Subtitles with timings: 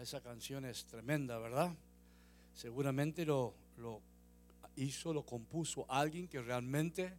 [0.00, 1.74] Esa canción es tremenda, ¿verdad?
[2.54, 4.00] Seguramente lo, lo
[4.76, 7.12] hizo, lo compuso alguien que realmente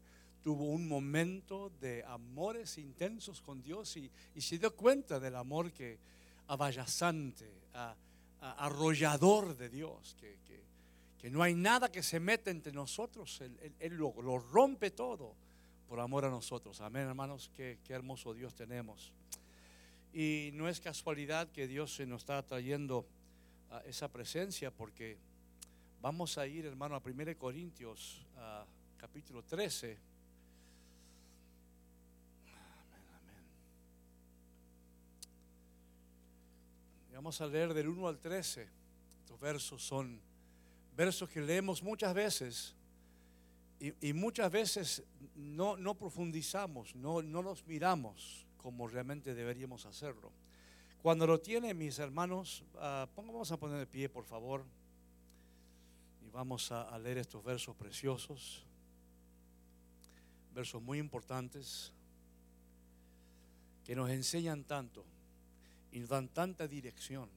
[0.48, 4.10] tuvo un momento de amores intensos con Dios y,
[4.40, 6.00] se dio cuenta del amor que
[6.48, 7.52] abayazante,
[8.40, 10.38] arrollador de Dios, que,
[11.20, 13.42] que, no hay nada que se meta entre nosotros,
[13.80, 15.34] Él, lo, rompe todo
[15.90, 16.80] por amor a nosotros.
[16.80, 19.12] Amén, hermanos, qué, qué hermoso Dios tenemos.
[20.14, 23.08] Y no es casualidad que Dios se nos está trayendo
[23.70, 25.18] a esa presencia porque
[26.02, 28.26] vamos a ir, hermano, a 1 Corintios
[28.98, 29.98] capítulo 13.
[32.48, 33.46] Amén, amén.
[37.14, 38.68] vamos a leer del 1 al 13.
[39.20, 40.20] Estos versos son
[40.96, 42.74] versos que leemos muchas veces
[43.80, 45.04] y, muchas veces
[45.36, 50.30] no, no profundizamos, no, no los miramos como realmente deberíamos hacerlo.
[51.02, 54.66] Cuando lo tienen mis hermanos, uh, vamos a poner de pie, por favor,
[56.22, 58.66] y vamos a, leer estos versos preciosos,
[60.54, 61.94] versos muy importantes,
[63.86, 65.06] que nos enseñan tanto
[65.94, 67.30] y nos dan tanta dirección.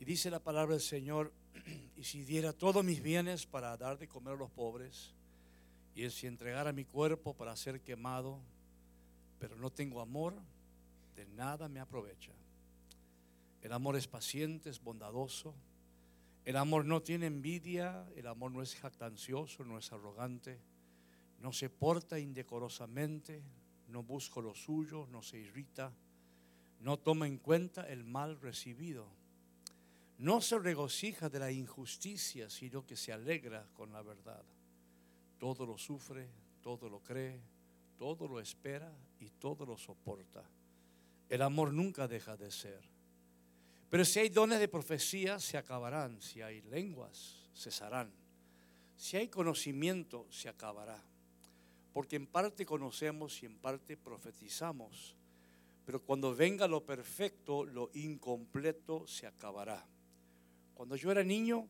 [0.00, 1.30] Y dice la palabra del Señor,
[1.98, 5.12] y si diera todos mis bienes para dar de comer a los pobres,
[5.94, 8.40] y si entregara mi cuerpo para ser quemado,
[9.42, 10.34] pero no tengo amor,
[11.16, 12.30] de nada me aprovecha.
[13.60, 15.52] El amor es paciente, es bondadoso.
[16.44, 20.60] El amor no tiene envidia, el amor no es jactancioso, no es arrogante,
[21.40, 23.42] no se porta indecorosamente,
[23.88, 25.92] no busca lo suyo, no se irrita,
[26.78, 29.08] no toma en cuenta el mal recibido.
[30.18, 34.44] No se regocija de la injusticia, sino que se alegra con la verdad.
[35.40, 36.28] Todo lo sufre,
[36.62, 37.40] todo lo cree,
[37.98, 40.42] todo lo espera y todo lo soporta.
[41.28, 42.80] El amor nunca deja de ser.
[43.88, 46.20] Pero si hay dones de profecía, se acabarán.
[46.20, 48.10] Si hay lenguas, cesarán.
[48.96, 51.02] Si hay conocimiento, se acabará.
[51.92, 55.14] Porque en parte conocemos y en parte profetizamos.
[55.84, 59.84] Pero cuando venga lo perfecto, lo incompleto se acabará.
[60.74, 61.68] Cuando yo era niño,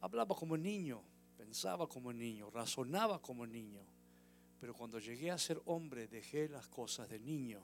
[0.00, 1.02] hablaba como niño,
[1.36, 3.82] pensaba como niño, razonaba como niño.
[4.60, 7.60] Pero cuando llegué a ser hombre dejé las cosas de niño.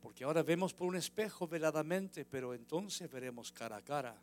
[0.00, 4.16] Porque ahora vemos por un espejo veladamente, pero entonces veremos cara a cara.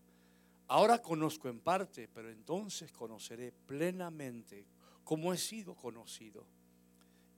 [0.70, 4.66] Ahora conozco en parte, pero entonces conoceré plenamente
[5.04, 6.46] como he sido conocido.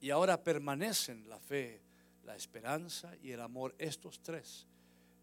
[0.00, 1.80] Y ahora permanecen la fe,
[2.24, 4.66] la esperanza y el amor, estos tres.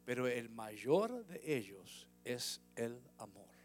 [0.05, 3.56] Pero el mayor de ellos es el amor.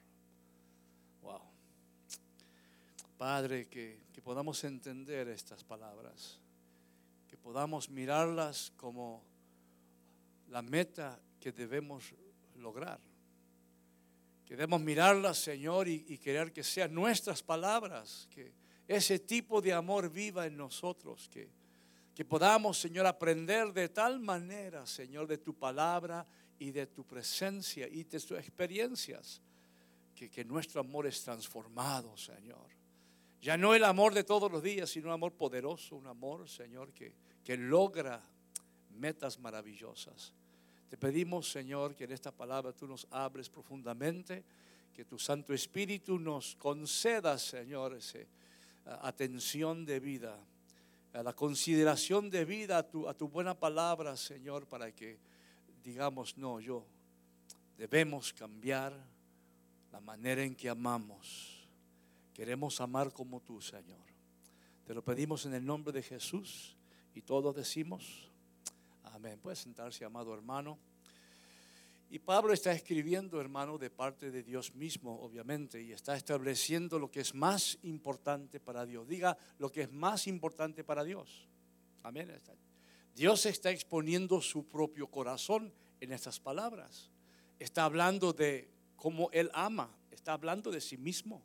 [3.23, 6.41] Padre, que, podamos entender estas palabras,
[7.29, 9.23] que podamos mirarlas como
[10.49, 12.13] la meta que debemos
[12.57, 12.99] lograr.
[14.45, 18.53] Que debemos mirarlas, Señor, y, y, querer que sean nuestras palabras, que
[18.89, 21.49] ese tipo de amor viva en nosotros, que,
[22.13, 26.27] que podamos, Señor, aprender de tal manera, Señor, de tu palabra
[26.59, 29.41] y de tu presencia y de tus experiencias,
[30.13, 32.82] que, que nuestro amor es transformado, Señor
[33.43, 36.93] ya no el amor de todos los días, sino un amor poderoso, un amor, Señor,
[36.93, 37.13] que,
[37.45, 38.23] que logra
[38.91, 40.33] metas maravillosas.
[40.89, 44.45] Te pedimos, Señor, que en esta palabra tú nos abres profundamente,
[44.95, 48.21] que tu Santo Espíritu nos conceda, Señor, esa
[49.03, 50.39] atención de vida,
[51.13, 55.19] a la consideración de vida a tu, a tu buena palabra, Señor, para que
[55.83, 56.87] digamos, no, yo,
[57.77, 58.93] debemos cambiar
[59.91, 61.62] la manera en que amamos
[62.33, 64.01] Queremos amar como tú, Señor.
[64.87, 66.77] Te lo pedimos en el nombre de Jesús
[67.15, 68.31] y todos decimos,
[69.05, 69.39] amén.
[69.39, 70.79] Puede sentarse, amado hermano.
[72.09, 77.11] Y Pablo está escribiendo, hermano, de parte de Dios mismo, obviamente, y está estableciendo lo
[77.11, 79.09] que es más importante para Dios.
[79.09, 81.49] Diga lo que es más importante para Dios.
[82.03, 82.31] Amén.
[83.15, 87.11] Dios está exponiendo su propio corazón en estas palabras.
[87.59, 91.43] Está hablando de cómo Él ama, está hablando de sí mismo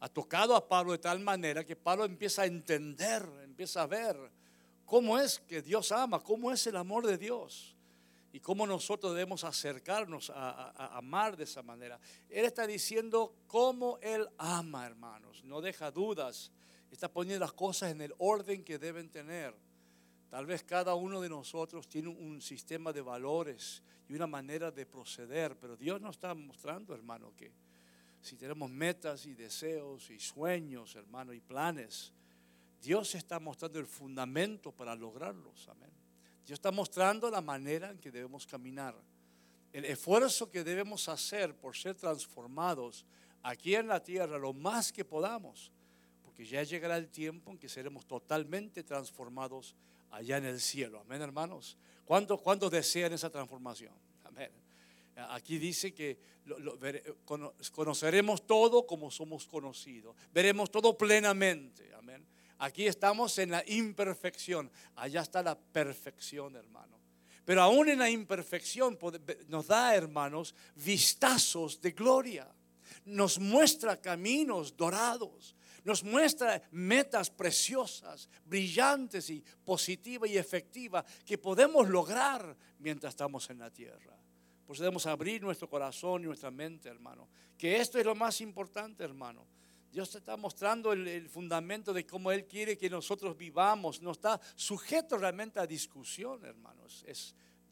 [0.00, 4.16] ha tocado a Pablo de tal manera que Pablo empieza a entender, empieza a ver
[4.86, 7.76] cómo es que Dios ama, cómo es el amor de Dios
[8.32, 12.00] y cómo nosotros debemos acercarnos a, amar de esa manera.
[12.30, 16.50] Él está diciendo cómo Él ama, hermanos, no deja dudas,
[16.90, 19.54] está poniendo las cosas en el orden que deben tener.
[20.30, 24.86] Tal vez cada uno de nosotros tiene un sistema de valores y una manera de
[24.86, 27.52] proceder, pero Dios nos está mostrando, hermano, que
[28.20, 32.12] si tenemos metas y deseos y sueños, hermano, y planes,
[32.82, 35.68] Dios está mostrando el fundamento para lograrlos.
[35.68, 35.90] Amén.
[36.46, 38.94] Dios está mostrando la manera en que debemos caminar.
[39.72, 43.06] el esfuerzo que debemos hacer por ser transformados
[43.42, 45.70] aquí en la tierra lo más que podamos,
[46.24, 49.76] porque ya llegará el tiempo en que seremos totalmente transformados
[50.10, 51.00] allá en el cielo.
[51.00, 51.76] Amén, hermanos.
[52.04, 53.92] ¿Cuántos, desean esa transformación?
[54.24, 54.50] Amén.
[55.28, 56.18] Aquí dice que
[57.72, 60.16] conoceremos todo como somos conocidos.
[60.32, 61.92] Veremos todo plenamente.
[61.94, 62.26] Amén.
[62.58, 64.70] Aquí estamos en la imperfección.
[64.96, 67.00] Allá está la perfección, hermano.
[67.44, 68.98] Pero aún en la imperfección
[69.48, 72.46] nos da, hermanos, vistazos de gloria.
[73.06, 75.56] Nos muestra caminos dorados.
[75.84, 83.58] Nos muestra metas preciosas, brillantes y positivas y efectivas que podemos lograr mientras estamos en
[83.60, 84.16] la tierra.
[84.70, 87.26] Pues debemos abrir nuestro corazón y nuestra mente, hermano.
[87.58, 89.44] Que esto es lo más importante, hermano.
[89.90, 94.00] Dios está mostrando el, fundamento de cómo Él quiere que nosotros vivamos.
[94.00, 97.04] No está sujeto realmente a discusión, hermanos.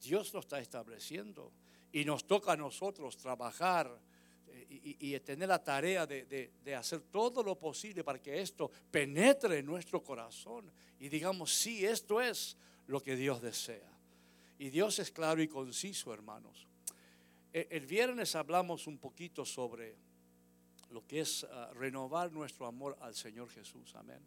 [0.03, 1.53] Dios lo está estableciendo.
[1.93, 3.97] Y nos toca a nosotros trabajar
[4.49, 9.59] eh, y, tener la tarea de, de, hacer todo lo posible para que esto penetre
[9.59, 10.69] en nuestro corazón
[10.99, 12.57] y digamos, sí, esto es
[12.89, 13.89] lo que Dios desea.
[14.59, 16.68] Y Dios es claro y conciso, hermanos.
[17.53, 19.97] E, el viernes hablamos un poquito sobre
[20.91, 23.95] lo que es ah, renovar nuestro amor al Señor Jesús.
[23.95, 24.21] Amén.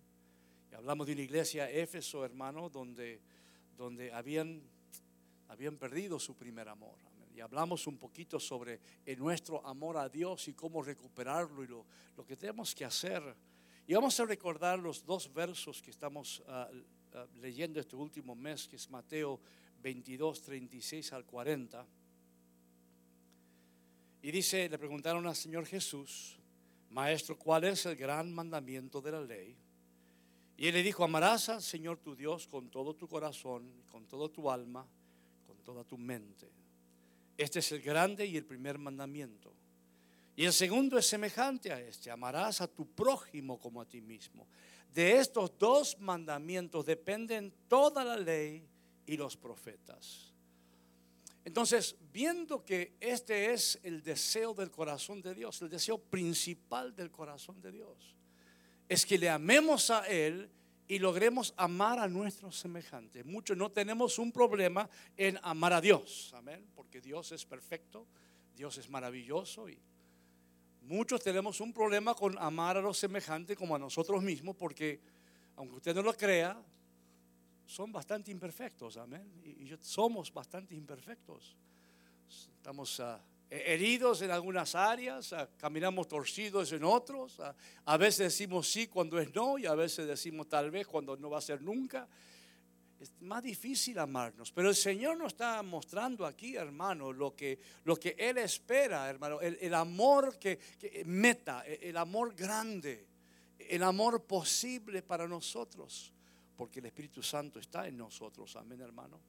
[0.71, 3.21] Y hablamos de una iglesia Éfeso, hermano, donde,
[3.77, 4.61] donde habían,
[5.49, 6.95] habían perdido su primer amor.
[7.35, 8.79] Y hablamos un poquito sobre
[9.17, 11.85] nuestro amor a Dios y cómo recuperarlo y lo,
[12.17, 13.23] lo, que tenemos que hacer.
[13.87, 16.69] Y vamos a recordar los dos versos que estamos ah,
[17.13, 19.39] ah, leyendo este último mes, que es Mateo
[19.81, 21.85] 22, 36 al 40.
[24.21, 26.37] Y dice, le preguntaron al Señor Jesús,
[26.91, 29.57] Maestro, ¿cuál es el gran mandamiento de la ley?
[30.57, 34.29] Y él le dijo, amarás al Señor tu Dios con todo tu corazón, con toda
[34.29, 34.85] tu alma,
[35.47, 36.51] con toda tu mente.
[37.37, 39.51] Este es el grande y el primer mandamiento.
[40.35, 44.47] Y el segundo es semejante a este, amarás a tu prójimo como a ti mismo.
[44.93, 48.67] De estos dos mandamientos dependen toda la ley
[49.05, 50.30] y los profetas.
[51.43, 57.09] Entonces, viendo que este es el deseo del corazón de Dios, el deseo principal del
[57.11, 58.15] corazón de Dios,
[58.87, 60.49] es que le amemos a Él
[60.87, 63.25] y logremos amar a nuestros semejantes.
[63.25, 68.05] Muchos no tenemos un problema en amar a Dios, amén, porque Dios es perfecto,
[68.53, 69.79] Dios es maravilloso y
[70.81, 74.99] muchos tenemos un problema con amar a los semejantes como a nosotros mismos, porque
[75.55, 76.61] aunque usted no lo crea,
[77.71, 79.31] son bastante imperfectos, amén.
[79.45, 81.55] Y, somos bastante imperfectos.
[82.57, 87.39] Estamos ah, heridos en algunas áreas, ah, caminamos torcidos en otros.
[87.39, 91.15] Ah, a veces decimos sí cuando es no y a veces decimos tal vez cuando
[91.15, 92.09] no va a ser nunca.
[92.99, 97.95] Es más difícil amarnos, pero el Señor nos está mostrando aquí, hermano, lo que, lo
[97.95, 103.07] que Él espera, hermano, el, amor que, que meta, el amor grande,
[103.57, 106.11] el amor posible para nosotros
[106.61, 108.55] porque el Espíritu Santo está en nosotros.
[108.55, 109.19] Amén, hermano.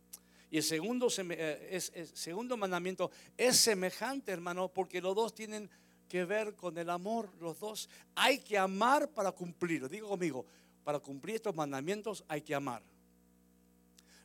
[0.51, 5.71] Y el segundo, eh, es, segundo mandamiento es semejante, hermano, porque los dos tienen
[6.11, 7.31] que ver con el amor.
[7.41, 9.89] Los dos hay que amar para cumplirlo.
[9.89, 10.45] Digo conmigo,
[10.85, 12.83] para cumplir estos mandamientos hay que amar.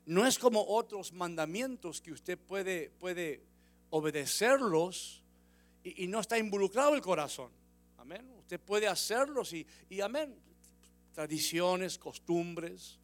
[0.06, 3.42] No es como otros mandamientos que usted puede, puede
[3.90, 5.24] obedecerlos
[5.82, 7.54] y, no está involucrado el corazón.
[8.00, 8.30] Amén.
[8.38, 10.38] Usted puede hacerlos y, y amén
[11.18, 13.00] tradiciones, costumbres.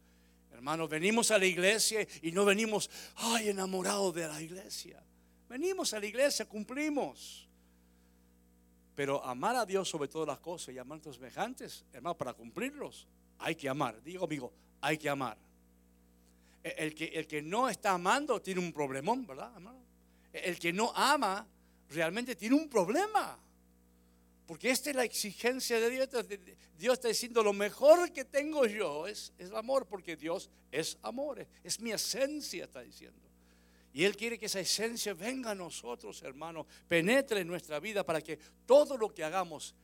[0.54, 5.02] Hermanos, venimos a la iglesia y no venimos, ay, enamorados de la iglesia.
[5.48, 7.48] Venimos a la iglesia, cumplimos.
[8.94, 12.32] Pero amar a Dios sobre todas las cosas y amar a los semejantes, hermano, para
[12.34, 13.08] cumplirlos,
[13.40, 14.00] hay que amar.
[14.02, 15.36] Digo, amigo, hay que amar.
[16.62, 19.82] E, el que, el que no está amando tiene un problemón, ¿verdad, hermano?
[20.32, 21.44] E, el que no ama
[21.90, 23.36] realmente tiene un problema.
[24.46, 26.08] Porque esta es la exigencia de Dios.
[26.78, 31.46] Dios está diciendo, lo mejor que tengo yo es, el amor, porque Dios es amor,
[31.62, 33.18] es, mi esencia, está diciendo.
[33.92, 38.20] Y Él quiere que esa esencia venga a nosotros, hermano, penetre en nuestra vida para
[38.20, 39.74] que todo lo que hagamos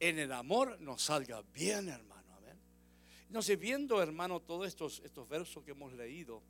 [0.00, 2.34] en el amor nos salga bien, hermano.
[2.36, 2.58] Amén.
[3.28, 6.42] Entonces, viendo, hermano, todos estos, versos que hemos leído,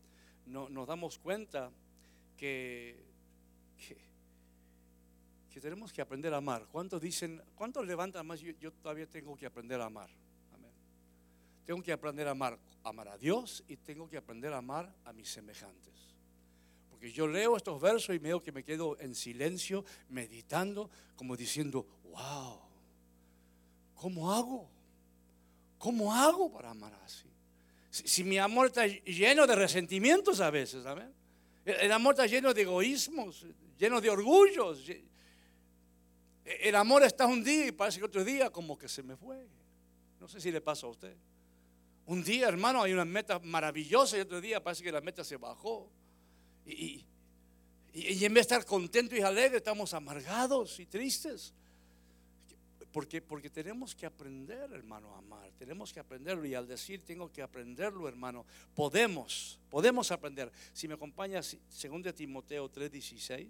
[0.47, 1.71] nos damos cuenta
[2.37, 2.97] que
[5.61, 6.67] tenemos que aprender a amar.
[6.71, 8.41] ¿Cuántos dicen, cuántos levantan más?
[8.41, 10.11] Yo, todavía tengo que aprender a amar.
[11.65, 15.13] Tengo que aprender a amar, amar a Dios y tengo que aprender a amar a
[15.13, 15.93] mis semejantes.
[16.91, 21.87] Porque yo leo estos versos y veo que me quedo en silencio, meditando, como diciendo,
[22.05, 22.61] wow,
[23.95, 24.69] ¿cómo hago?
[25.79, 27.29] ¿Cómo hago para amar así?
[27.91, 31.13] Si, si mi amor está lleno de resentimientos a veces, amén.
[31.65, 33.47] El amor está lleno de egoísmos,
[33.79, 34.85] lleno de orgullos.
[36.45, 39.47] El amor está un día y parece que otro día como que se me fue.
[40.21, 41.17] No sé si le pasa a usted.
[42.07, 45.37] Un día, hermano, hay una meta maravillosa y otro día parece que la meta se
[45.37, 45.89] bajó.
[46.67, 47.05] Y,
[47.95, 51.53] en vez de estar contentos y alegres, estamos amargados y tristes.
[52.93, 55.51] Porque, porque tenemos que aprender, hermano, a amar.
[55.59, 56.45] Tenemos que aprenderlo.
[56.45, 58.45] Y al decir tengo que aprenderlo, hermano,
[58.75, 60.51] podemos, podemos aprender.
[60.73, 63.47] Si me acompañas, 2 Timoteo 3:16.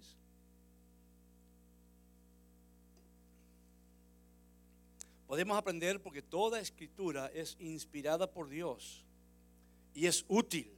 [5.32, 9.02] Podemos aprender porque toda escritura es inspirada por Dios
[9.94, 10.70] y es útil.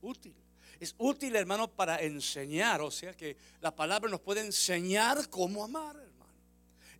[0.00, 0.34] Útil.
[0.80, 2.80] Es útil, hermano, para enseñar.
[2.80, 5.94] O sea que la palabra nos puede enseñar cómo amar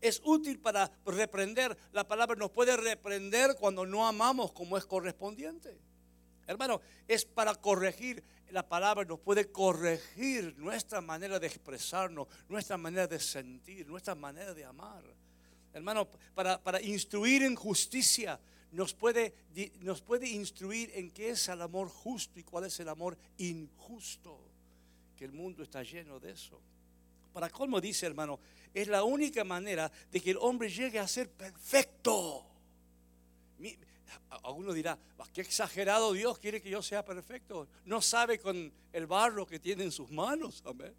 [0.02, 1.74] es útil para reprender.
[1.92, 5.78] La palabra nos puede reprender cuando no amamos como es correspondiente.
[6.46, 8.22] Hermano, es para corregir.
[8.50, 14.52] La palabra nos puede corregir nuestra manera de expresarnos, nuestra manera de sentir, nuestra manera
[14.52, 15.02] de amar.
[15.72, 18.40] Hermano, para, para instruir en justicia,
[18.72, 19.34] nos puede,
[19.80, 24.38] nos puede instruir en qué es el amor justo y cuál es el amor injusto.
[25.16, 26.60] Que el mundo está lleno de eso.
[27.32, 28.38] Para cómo dice, hermano,
[28.72, 32.46] es la única manera de que el hombre llegue a ser perfecto.
[34.42, 34.98] Alguno dirá,
[35.32, 37.68] qué exagerado Dios quiere que yo sea perfecto.
[37.84, 40.62] No sabe con el barro que tiene en sus manos.
[40.64, 40.94] Amén.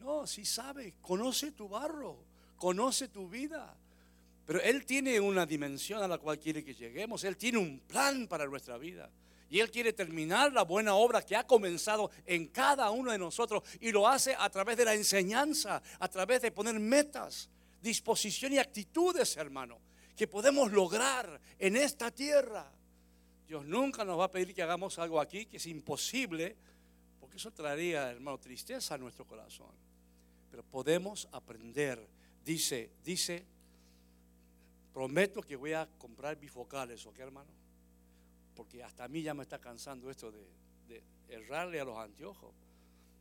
[0.00, 2.18] No, sí sabe, conoce tu barro,
[2.58, 3.74] conoce tu vida.
[4.44, 7.22] Pero Él tiene una dimensión a la cual quiere que lleguemos.
[7.24, 9.10] Él tiene un plan para nuestra vida.
[9.50, 13.62] Y Él quiere terminar la buena obra que ha comenzado en cada uno de nosotros
[13.80, 17.48] y lo hace a través de la enseñanza, a través de poner metas,
[17.80, 19.78] disposición y actitudes, hermano,
[20.16, 22.70] que podemos lograr en esta tierra.
[23.46, 26.56] Dios nunca nos va a pedir que hagamos algo aquí que es imposible,
[27.20, 29.72] porque eso traería, hermano, tristeza a nuestro corazón.
[30.50, 32.17] Pero podemos aprender.
[32.48, 33.44] Dice, dice,
[34.94, 37.58] prometo que voy a comprar bifocales, ¿ok, hermano?
[38.58, 42.52] porque hasta a mí ya me está cansando esto de, errarle a los anteojos.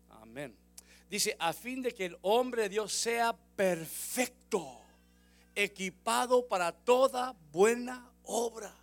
[0.10, 0.56] Amén.
[1.12, 4.82] Dice, a fin de que el hombre de Dios sea perfecto,
[5.54, 8.74] equipado para toda buena obra.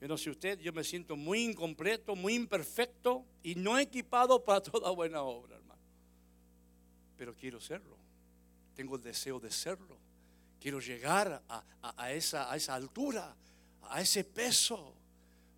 [0.00, 4.60] Yo no sé usted, yo me siento muy incompleto, muy imperfecto y no equipado para
[4.60, 5.82] toda buena obra, hermano.
[7.16, 8.03] Pero quiero serlo.
[8.74, 9.96] Tengo el deseo de serlo.
[10.60, 11.42] Quiero llegar
[11.82, 13.34] a, esa, altura,
[13.82, 14.94] a ese peso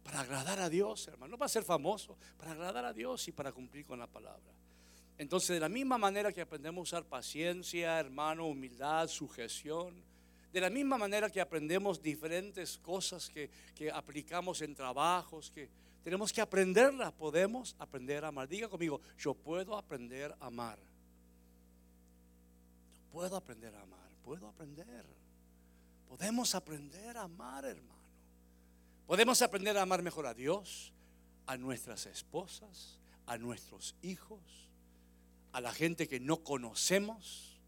[0.02, 3.52] para agradar a Dios, hermano, no para ser famoso, para agradar a Dios y para
[3.52, 4.52] cumplir con la palabra.
[5.18, 9.94] Entonces, de la misma manera que aprendemos a usar paciencia, hermano, humildad, sujeción,
[10.52, 15.68] de la misma manera que aprendemos diferentes cosas que, que aplicamos en trabajos, que
[16.02, 18.48] tenemos que aprenderlas, podemos aprender a amar.
[18.48, 20.78] Diga conmigo, yo puedo aprender a amar.
[23.16, 25.06] Puedo aprender a amar, puedo aprender.
[26.06, 28.02] Podemos aprender a amar, hermano.
[29.06, 30.92] Podemos aprender a amar mejor a Dios,
[31.46, 34.68] a nuestras esposas, a nuestros hijos,
[35.52, 37.58] a la gente que no conocemos.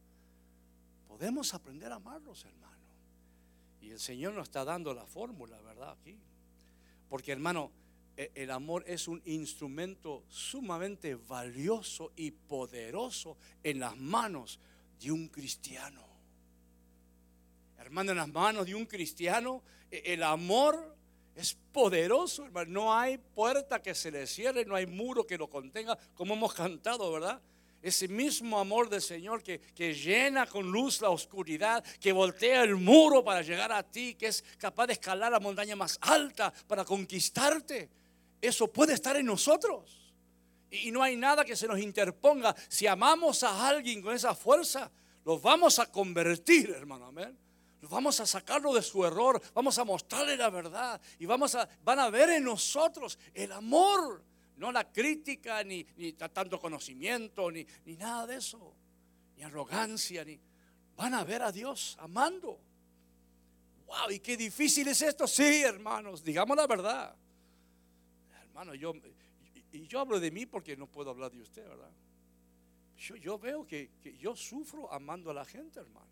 [1.07, 2.85] Podemos aprender a amarlos, hermano.
[3.81, 5.97] Y el Señor nos está dando la fórmula, ¿verdad?
[5.99, 6.19] Aquí.
[7.09, 7.71] Porque, hermano,
[8.19, 14.61] e, el amor es un instrumento sumamente valioso y poderoso en las manos
[15.01, 16.07] de un cristiano.
[17.79, 20.97] Hermano, en las manos de un cristiano, e, el amor
[21.35, 22.71] es poderoso, hermano.
[22.71, 26.53] No hay puerta que se le cierre, no hay muro que lo contenga, como hemos
[26.53, 27.41] cantado, ¿verdad?
[27.81, 32.75] Ese mismo amor del Señor que, que, llena con luz la oscuridad, que voltea el
[32.75, 36.85] muro para llegar a ti, que es capaz de escalar la montaña más alta para
[36.85, 37.89] conquistarte.
[38.41, 39.98] Eso puede estar en nosotros.
[40.71, 42.55] Y, no hay nada que se nos interponga.
[42.69, 44.91] Si amamos a alguien con esa fuerza,
[45.25, 47.07] los vamos a convertir, hermano.
[47.07, 47.37] Amén.
[47.83, 52.01] Vamos a sacarlo de su error, vamos a mostrarle la verdad y vamos a, van
[52.01, 54.23] a ver en nosotros el amor,
[54.57, 58.75] no la crítica, ni, ni tanto conocimiento, ni, ni nada de eso,
[59.37, 60.41] ni arrogancia, ni
[60.97, 62.59] van a ver a Dios amando.
[63.87, 65.27] Wow, y qué difícil es esto.
[65.27, 67.15] Sí, hermanos, digamos la verdad.
[68.43, 68.93] Hermano, yo
[69.73, 71.91] y yo hablo de mí porque no puedo hablar de usted, ¿verdad?
[72.97, 76.07] Yo, yo veo que, que yo sufro amando a la gente, hermano.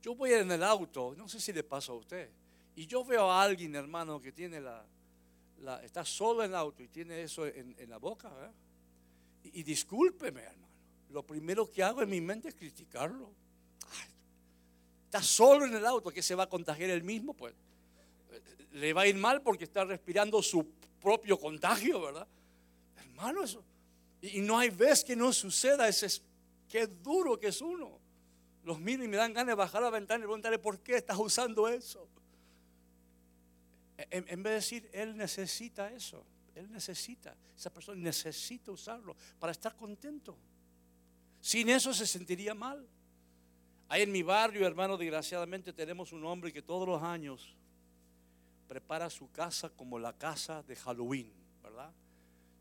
[0.00, 2.30] Yo voy en el auto, no sé si le pasa a usted,
[2.76, 4.86] y yo veo a alguien, hermano, que tiene la,
[5.82, 8.30] está solo en el auto y tiene eso en, la boca,
[9.42, 10.68] Y, discúlpeme, hermano,
[11.10, 13.32] lo primero que hago en mi mente es criticarlo.
[15.06, 17.54] está solo en el auto, que se va a contagiar él mismo, pues
[18.72, 20.64] le va a ir mal porque está respirando su
[21.00, 22.28] propio contagio, ¿verdad?
[23.18, 23.64] Hermano, eso,
[24.22, 25.88] Y no hay vez que no suceda.
[25.88, 26.22] Ese es,
[26.68, 27.98] qué duro que es uno.
[28.62, 31.18] Los miro y me dan ganas de bajar la ventana y preguntarle por qué estás
[31.18, 32.08] usando eso.
[33.96, 36.24] En, en vez de decir, Él necesita eso.
[36.54, 40.36] Él necesita, esa persona necesita usarlo para estar contento.
[41.40, 42.86] Sin eso se sentiría mal.
[43.88, 47.54] Ahí en mi barrio, hermano, desgraciadamente tenemos un hombre que todos los años
[48.68, 51.32] prepara su casa como la casa de Halloween.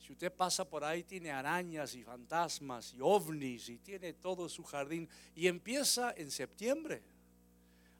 [0.07, 4.63] Si usted pasa por ahí, tiene arañas y fantasmas y ovnis y tiene todo su
[4.63, 5.09] jardín.
[5.35, 7.03] Y empieza en septiembre.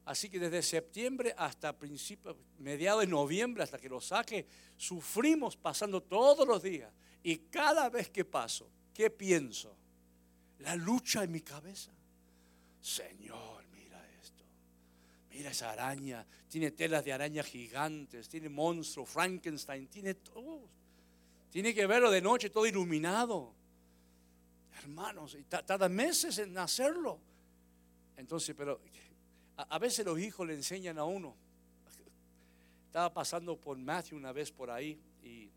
[0.06, 4.46] Así que desde septiembre hasta principios, mediados de noviembre, hasta que lo saque,
[4.78, 6.90] sufrimos pasando todos los días.
[7.24, 9.76] Y cada vez que paso, ¿qué pienso?
[10.60, 11.92] La lucha en mi cabeza.
[12.80, 14.46] Señor, mira esto.
[15.32, 16.26] Mira esa araña.
[16.48, 18.30] Tiene telas de araña gigantes.
[18.30, 19.88] Tiene monstruo, Frankenstein.
[19.88, 20.78] Tiene todo.
[21.58, 23.52] Tiene que verlo de noche todo iluminado.
[24.78, 27.20] Hermanos, y tarda meses en hacerlo.
[28.16, 28.80] Entonces, pero
[29.56, 31.36] a, veces los hijos le enseñan a uno.
[32.86, 35.50] Estaba pasando por Matthew una vez por ahí y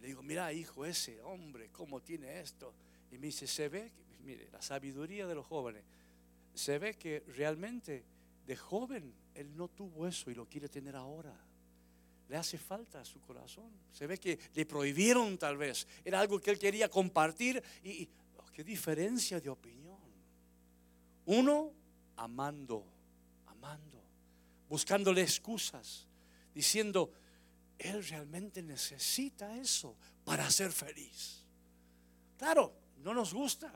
[0.00, 2.72] le digo, mira hijo, ese hombre, ¿cómo tiene esto?
[3.12, 3.92] Y me dice, se ve,
[4.24, 5.84] mire, la sabiduría de los jóvenes,
[6.54, 8.04] se ve que realmente
[8.46, 11.36] de joven él no tuvo eso y lo quiere tener ahora.
[12.28, 13.70] Le hace falta a su corazón.
[13.92, 15.86] Se ve que le prohibieron tal vez.
[16.04, 19.98] Era algo que él quería compartir y, oh, qué diferencia de opinión.
[21.24, 21.72] Uno
[22.16, 22.84] amando,
[23.46, 24.02] amando,
[24.68, 26.06] buscándole excusas,
[26.54, 27.12] diciendo,
[27.78, 31.44] Él realmente necesita eso para ser feliz.
[32.36, 33.72] Claro, no nos gusta,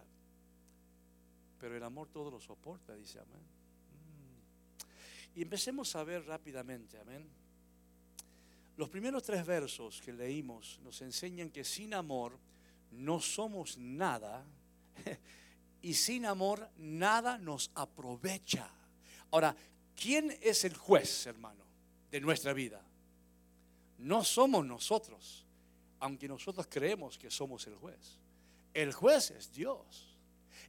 [1.58, 3.40] pero el amor todo lo soporta, dice amén.
[3.40, 5.38] Mm.
[5.38, 7.41] Y empecemos a ver rápidamente, amén.
[8.82, 12.36] Los primeros tres versos que leímos nos enseñan que sin amor
[12.90, 14.44] no somos nada
[15.82, 18.68] y sin amor nada nos aprovecha.
[19.30, 19.54] Ahora,
[19.94, 21.64] ¿quién es el juez, hermano,
[22.10, 22.84] de nuestra vida?
[23.98, 25.46] No somos nosotros,
[26.00, 28.18] aunque nosotros creemos que somos el juez.
[28.74, 30.18] El juez es Dios.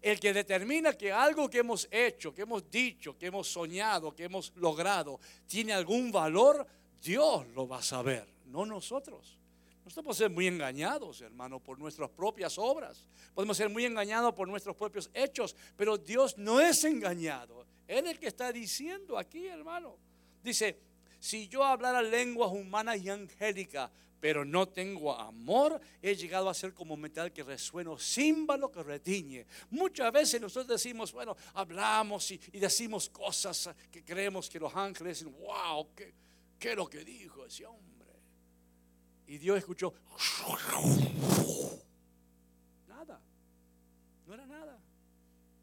[0.03, 4.25] El que determina que algo que hemos hecho, que hemos dicho, que hemos soñado, que
[4.25, 6.67] hemos logrado, tiene algún valor,
[7.03, 9.37] Dios lo va a saber, no nosotros.
[9.83, 13.05] Nosotros podemos ser muy engañados, hermano, por nuestras propias obras.
[13.33, 17.65] Podemos ser muy engañados por nuestros propios hechos, pero Dios no es engañado.
[17.85, 19.97] Él es el que está diciendo aquí, hermano.
[20.41, 20.79] Dice,
[21.19, 26.73] si yo hablara lenguas humanas y angélicas, pero no tengo amor, he llegado a ser
[26.73, 29.45] como metal que resueno, címbalo que retiñe.
[29.69, 35.35] Muchas veces nosotros decimos, bueno, hablamos y, decimos cosas que creemos que los ángeles dicen,
[35.41, 36.13] wow, ¿qué,
[36.63, 38.07] qué es lo que dijo ese hombre?
[39.27, 39.93] Y Dios escuchó.
[42.87, 43.19] Nada.
[44.25, 44.79] No era nada.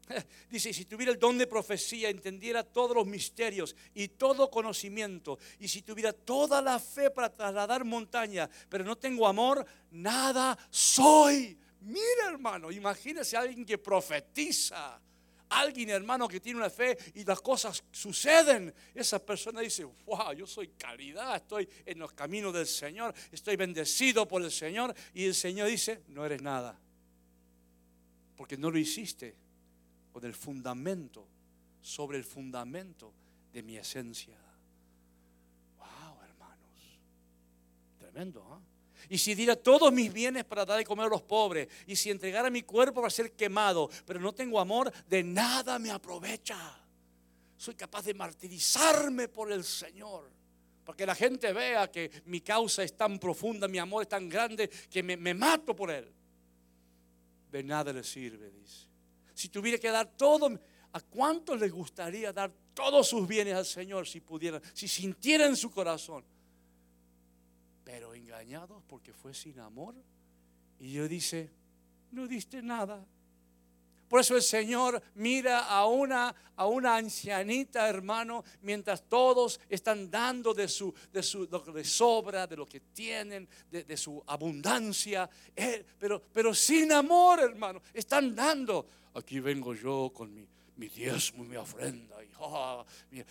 [0.51, 5.67] Dice, si tuviera el don de profecía, entendiera todos los misterios y todo conocimiento, y
[5.67, 11.57] si tuviera toda la fe para trasladar montaña, pero no tengo amor, nada soy.
[11.79, 15.01] Mira hermano, imagínese a alguien que profetiza
[15.51, 20.47] alguien, hermano, que tiene una fe y las cosas suceden, esa persona dice, wow, yo
[20.47, 24.95] soy calidad, estoy en los caminos del Señor, estoy bendecido por el Señor.
[25.13, 26.79] Y el Señor dice, no eres nada,
[28.35, 29.35] porque no lo hiciste
[30.11, 31.27] con el fundamento,
[31.81, 33.13] sobre el fundamento
[33.51, 34.37] de mi esencia.
[35.77, 36.99] Wow, hermanos,
[37.99, 38.70] tremendo, ¿ah?
[39.09, 42.09] Y si diera todos mis bienes para dar de comer a los pobres, y si
[42.09, 46.77] entregara mi cuerpo para ser quemado, pero no tengo amor, de nada me aprovecha.
[47.57, 50.31] Soy capaz de martirizarme por el Señor.
[50.83, 54.27] Para que la gente vea que mi causa es tan profunda, mi amor es tan
[54.27, 56.11] grande, que me, me mato por Él.
[57.51, 58.87] De nada le sirve, dice.
[59.33, 60.49] Si tuviera que dar todo,
[60.93, 65.55] ¿a cuántos les gustaría dar todos sus bienes al Señor si pudieran, si sintieran en
[65.55, 66.23] su corazón?
[67.83, 69.95] Pero engañados porque fue sin amor.
[70.79, 71.49] Y Dios dice,
[72.11, 73.05] no diste nada.
[74.11, 80.53] Por eso el Señor mira a una, a una ancianita, hermano, mientras todos están dando
[80.53, 85.29] de, su, de, su, lo que sobra, de lo que tienen, de, su abundancia.
[85.97, 88.85] pero, pero sin amor, hermano, están dando.
[89.13, 92.21] Aquí vengo yo con mi, mi diezmo y mi ofrenda.
[92.21, 92.83] Y, ah,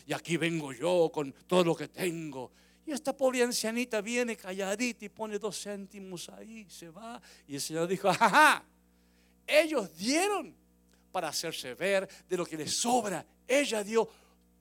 [0.07, 2.53] y aquí vengo yo con todo lo que tengo.
[2.91, 7.23] Y esta pobre ancianita viene calladita y pone dos céntimos ahí, se va.
[7.47, 8.65] Y el Señor dijo, ajá,
[9.47, 10.53] ellos dieron
[11.13, 13.25] para hacerse ver de lo que les sobra.
[13.47, 14.09] Ella dio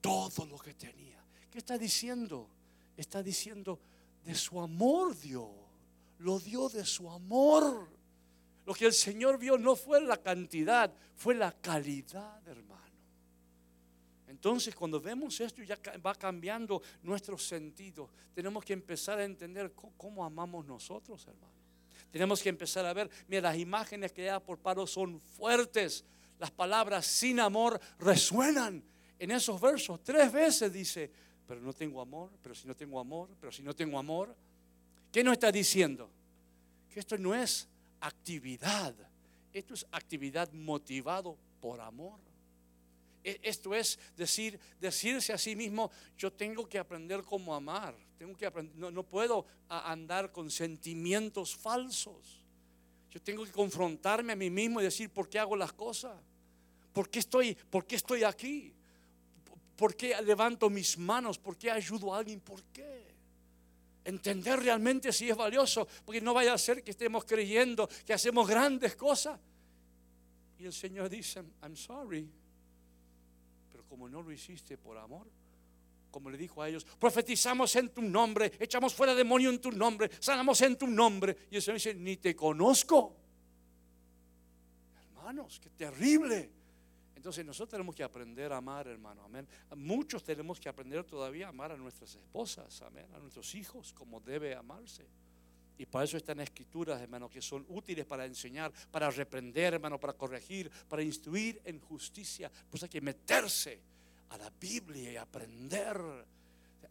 [0.00, 1.20] todo lo que tenía.
[1.50, 2.48] ¿Qué está diciendo?
[2.96, 3.80] Está diciendo
[4.24, 5.50] de su amor dio.
[6.20, 7.88] Lo dio de su amor.
[8.64, 12.89] Lo que el Señor vio no fue la cantidad, fue la calidad, hermano.
[14.40, 18.08] Entonces, cuando vemos esto, ya va cambiando nuestro sentido.
[18.34, 21.52] Tenemos que empezar a entender cómo, amamos nosotros, hermano.
[22.10, 26.06] Tenemos que empezar a ver, mira, las imágenes da por Pablo son fuertes.
[26.38, 28.82] Las palabras sin amor resuenan
[29.18, 30.02] en esos versos.
[30.02, 31.10] Tres veces dice,
[31.46, 34.34] pero no tengo amor, pero si no tengo amor, pero si no tengo amor.
[35.12, 36.08] ¿Qué nos está diciendo?
[36.88, 37.68] Que esto no es
[38.00, 38.94] actividad,
[39.52, 42.29] esto es actividad motivado por amor.
[43.22, 48.36] E, esto es decir, decirse a sí mismo, yo tengo que aprender cómo amar, tengo
[48.36, 52.44] que aprender, no, no puedo andar con sentimientos falsos.
[53.10, 56.16] Yo tengo que confrontarme a mí mismo y decir, ¿por qué hago las cosas?
[56.92, 58.72] ¿Por qué estoy, por qué estoy aquí?
[59.76, 61.38] ¿Por qué levanto mis manos?
[61.38, 62.40] ¿Por qué ayudo a alguien?
[62.40, 63.10] ¿Por qué?
[64.04, 68.48] Entender realmente si es valioso, porque no vaya a ser que estemos creyendo que hacemos
[68.48, 69.38] grandes cosas.
[70.58, 72.28] Y el Señor dice, I'm sorry,
[73.90, 75.26] como no lo hiciste por amor,
[76.12, 80.08] como le dijo a ellos, profetizamos en tu nombre, echamos fuera demonio en tu nombre,
[80.20, 81.36] sanamos en tu nombre.
[81.50, 83.16] Y el Señor dice, ni te conozco.
[85.08, 86.52] Hermanos, qué terrible.
[87.16, 89.46] Entonces nosotros tenemos que aprender a amar, hermano, amén.
[89.74, 94.20] Muchos tenemos que aprender todavía a amar a nuestras esposas, amén, a nuestros hijos como
[94.20, 95.04] debe amarse.
[95.80, 100.12] Y para eso están escrituras, hermano, que son útiles para enseñar, para reprender, hermano, para
[100.12, 102.52] corregir, para instruir en justicia.
[102.68, 103.80] Pues hay que meterse
[104.28, 105.98] a la Biblia y aprender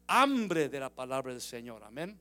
[0.07, 2.17] hambre de la palabra del Señor, amén.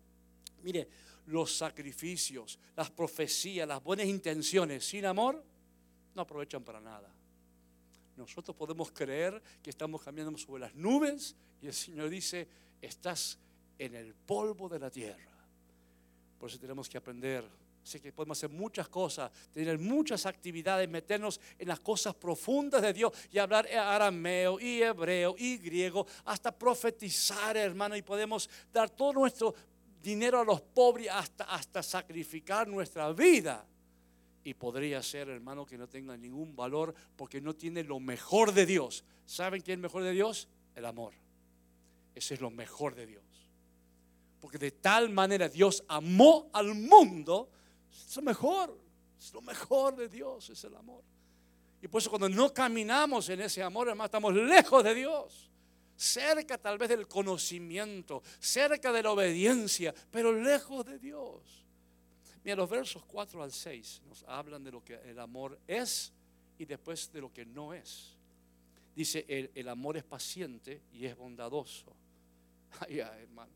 [0.63, 0.87] Mire,
[1.29, 5.43] los sacrificios, las profecías, las buenas intenciones sin amor
[6.15, 7.11] no aprovechan para nada.
[8.15, 12.47] Nosotros podemos creer que estamos caminando sobre las nubes y el Señor dice,
[12.83, 13.39] estás
[13.79, 15.38] en el polvo de la tierra.
[16.38, 17.44] Por eso tenemos que aprender.
[17.83, 22.92] Sé que podemos hacer muchas cosas, tener muchas actividades, meternos en las cosas profundas de
[22.92, 29.14] Dios y hablar arameo y hebreo y griego, hasta profetizar, hermano, y podemos dar todo
[29.14, 29.55] nuestro
[30.03, 33.66] dinero a los pobres hasta, hasta sacrificar nuestra vida
[34.44, 38.64] y podría ser, hermano, que no tenga ningún valor porque no tiene lo mejor de
[38.64, 39.05] Dios.
[39.27, 40.48] ¿Saben qué es el mejor de Dios?
[40.74, 41.12] El amor.
[42.14, 43.22] Ese es lo mejor de Dios.
[44.40, 47.51] Porque de tal manera Dios amó al mundo,
[47.90, 48.79] es lo mejor,
[49.18, 51.03] es lo mejor de Dios, es el amor.
[51.81, 55.51] Y por eso cuando no caminamos en ese amor, hermano, estamos lejos de Dios.
[55.96, 61.66] Cerca tal vez del conocimiento, cerca de la obediencia, pero lejos de Dios.
[62.44, 66.12] Mira, los versos 4 al 6 nos hablan de lo que el amor es
[66.59, 68.16] y después de lo que no es.
[68.94, 71.94] Dice, el, amor es paciente y es bondadoso.
[72.81, 73.53] Ay, ay, hermano.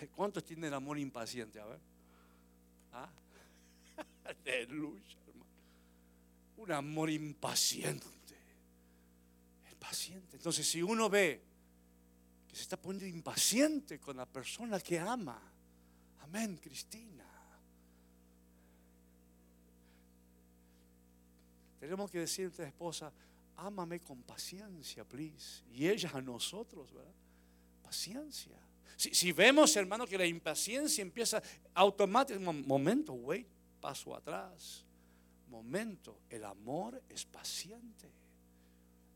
[0.16, 1.60] ¿Cuántos tienen amor impaciente?
[1.60, 1.80] A ver.
[2.92, 3.10] ¿Ah?
[4.24, 5.50] Aleluya, hermano.
[6.56, 8.06] Un amor impaciente.
[9.70, 10.36] Impaciente.
[10.36, 11.42] Entonces, si uno ve
[12.48, 15.40] que se está poniendo impaciente con la persona que ama,
[16.22, 17.34] amén, Cristina
[21.84, 23.12] Tenemos que nuestra esposa,
[23.56, 25.62] ámame con paciencia, please.
[25.70, 27.12] Y ella a nosotros, ¿verdad?
[27.82, 28.56] Paciencia.
[28.96, 31.42] Si, vemos, hermano, que la impaciencia empieza
[31.74, 33.46] automáticamente, momento, wait,
[33.80, 34.84] paso atrás.
[35.48, 38.10] Momento, el amor es paciente.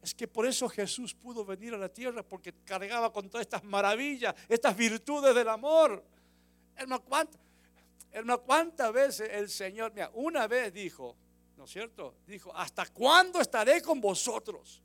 [0.02, 3.64] Es que por eso Jesús pudo venir a la tierra, porque cargaba con todas estas
[3.64, 6.04] maravillas, estas virtudes del amor.
[6.76, 7.40] Hermano, ¿cuántas,
[8.12, 11.16] hermano, ¿cuántas veces el Señor, mira, una vez dijo,
[11.56, 12.14] ¿no es cierto?
[12.26, 14.82] Dijo, ¿hasta cuándo estaré con vosotros?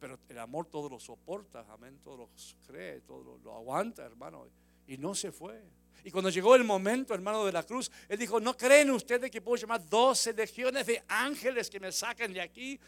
[0.00, 2.30] Pero el amor todo lo soporta, amén, todo lo
[2.66, 4.46] cree, todo lo, aguanta, hermano,
[4.86, 5.62] y no se fue.
[6.02, 9.42] Y cuando llegó el momento, hermano, de la cruz, él dijo, ¿no creen ustedes que
[9.42, 12.80] puedo llamar 12 legiones de ángeles que me saquen de aquí?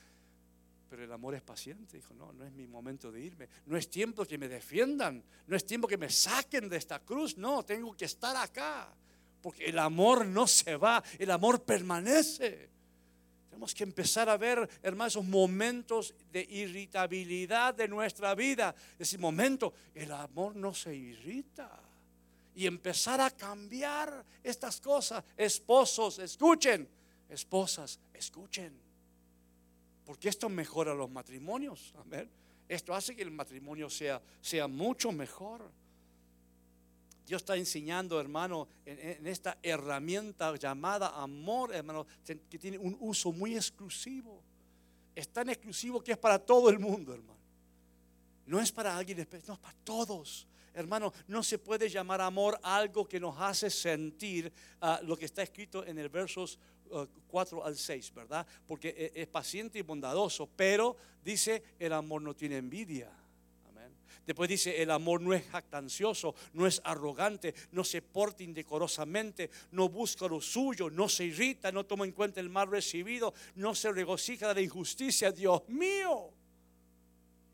[0.89, 1.99] Pero el amor es paciente.
[1.99, 3.49] Dijo, no, no es mi momento de irme.
[3.67, 5.23] No es tiempo que me defiendan.
[5.47, 7.37] No es tiempo que me saquen de esta cruz.
[7.37, 8.95] No, tengo que estar acá.
[9.43, 12.72] Porque el amor no se va, el amor permanece.
[13.53, 18.75] Tenemos que empezar a ver, hermanos, esos momentos de irritabilidad de nuestra vida.
[18.99, 21.71] Ese momento, el amor no se irrita.
[22.55, 25.23] Y empezar a cambiar estas cosas.
[25.37, 26.89] Esposos, escuchen.
[27.29, 28.73] Esposas, escuchen.
[30.07, 31.93] Porque esto mejora los matrimonios.
[31.99, 32.31] Amén.
[32.67, 35.71] Esto hace que el matrimonio sea, sea mucho mejor.
[37.27, 43.55] Dios está enseñando, hermano, en, esta herramienta llamada amor, hermano, que tiene un uso muy
[43.55, 44.43] exclusivo.
[45.15, 47.39] Es tan exclusivo que es para todo el mundo, hermano.
[48.47, 50.47] No es para alguien especial, no, es para todos.
[50.75, 55.43] hermano, no se puede llamar amor algo que nos hace sentir ah, lo que está
[55.43, 56.59] escrito en el versos
[57.29, 58.47] 4 ah, al 6, ¿verdad?
[58.67, 63.11] Porque e, es paciente y bondadoso, pero dice, el amor no tiene envidia.
[64.27, 69.89] Después dice, el amor no es jactancioso, no es arrogante, no se porta indecorosamente, no
[69.89, 73.91] busca lo suyo, no se irrita, no toma en cuenta el mal recibido, no se
[73.91, 75.33] regocija de la injusticia.
[75.33, 76.31] Dios mío,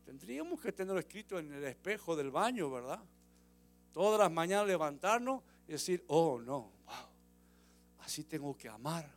[0.05, 2.99] tendríamos que tenerlo escrito en el espejo del baño, ¿verdad?
[3.91, 7.09] Todas las mañanas levantarnos y decir, oh no, wow,
[8.01, 9.09] así tengo que amar.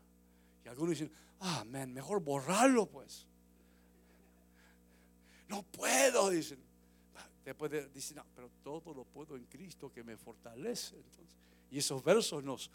[0.64, 3.26] Y algunos dicen, ah, mejor borrarlo pues.
[5.48, 6.71] No puedo, dicen.
[7.44, 10.96] Después de, dice, no, pero todo lo puedo en Cristo que me fortalece.
[10.96, 11.26] Entonces,
[11.70, 12.70] y esos versos nos,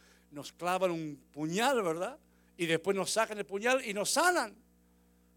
[0.58, 2.18] clavan un puñal, ¿verdad?
[2.58, 4.56] Y después nos sacan el puñal y nos sanan.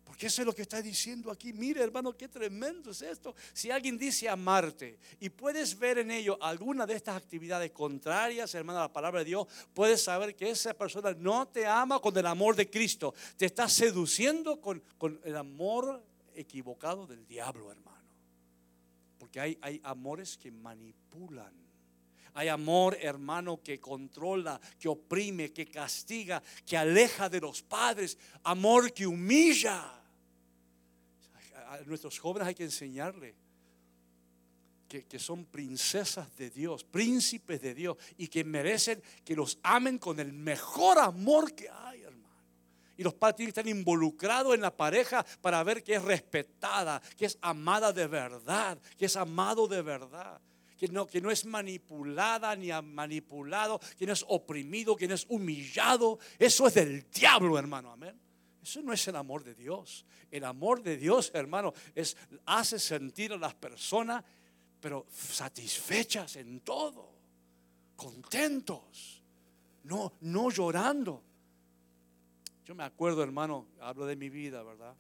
[0.05, 1.53] Porque eso es lo que está diciendo aquí.
[1.53, 3.37] Mire, hermano, qué tremendo es esto.
[3.53, 8.81] Si alguien dice amarte y puedes ver en ello alguna de estas actividades contrarias, hermano,
[8.81, 12.27] a la palabra de Dios, puedes saber que esa persona no te ama con el
[12.27, 13.15] amor de Cristo.
[13.37, 14.83] Te está seduciendo con
[15.23, 16.03] el amor
[16.35, 18.10] equivocado del diablo, hermano.
[19.21, 21.53] Porque hay, hay amores que manipulan.
[22.33, 28.17] Hay amor, hermano, que controla, que oprime, que castiga, que aleja de los padres.
[28.45, 29.93] Amor que humilla.
[31.67, 33.35] A nuestros jóvenes hay que enseñarle
[34.89, 39.99] que, que, son princesas de Dios, príncipes de Dios y que merecen que los amen
[39.99, 41.90] con el mejor amor que hay
[43.01, 47.01] y los padres tienen que estar involucrados en la pareja para ver que es respetada,
[47.17, 50.39] que es amada de verdad, que es amado de verdad.
[50.77, 55.25] Que no, que no es manipulada ni manipulado, que no es oprimido, que no es
[55.31, 56.19] humillado.
[56.39, 57.91] Eso es del diablo, hermano.
[57.91, 58.21] Amén.
[58.63, 60.05] Eso no es el amor de Dios.
[60.31, 64.23] El amor de Dios, hermano, es hace sentir a las personas,
[64.79, 67.15] pero satisfechas en todo,
[67.97, 69.23] contentos,
[69.85, 71.30] no, no llorando.
[72.65, 74.95] Yo me acuerdo, hermano, hablo de mi vida, ¿verdad?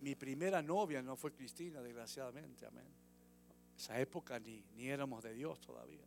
[0.00, 2.86] Mi primera novia no fue Cristina, desgraciadamente, amén.
[3.76, 6.04] Esa época ni, ni éramos de Dios todavía.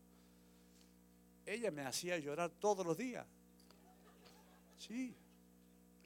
[1.45, 3.25] Ella me hacía llorar todos los días.
[4.77, 5.15] Sí,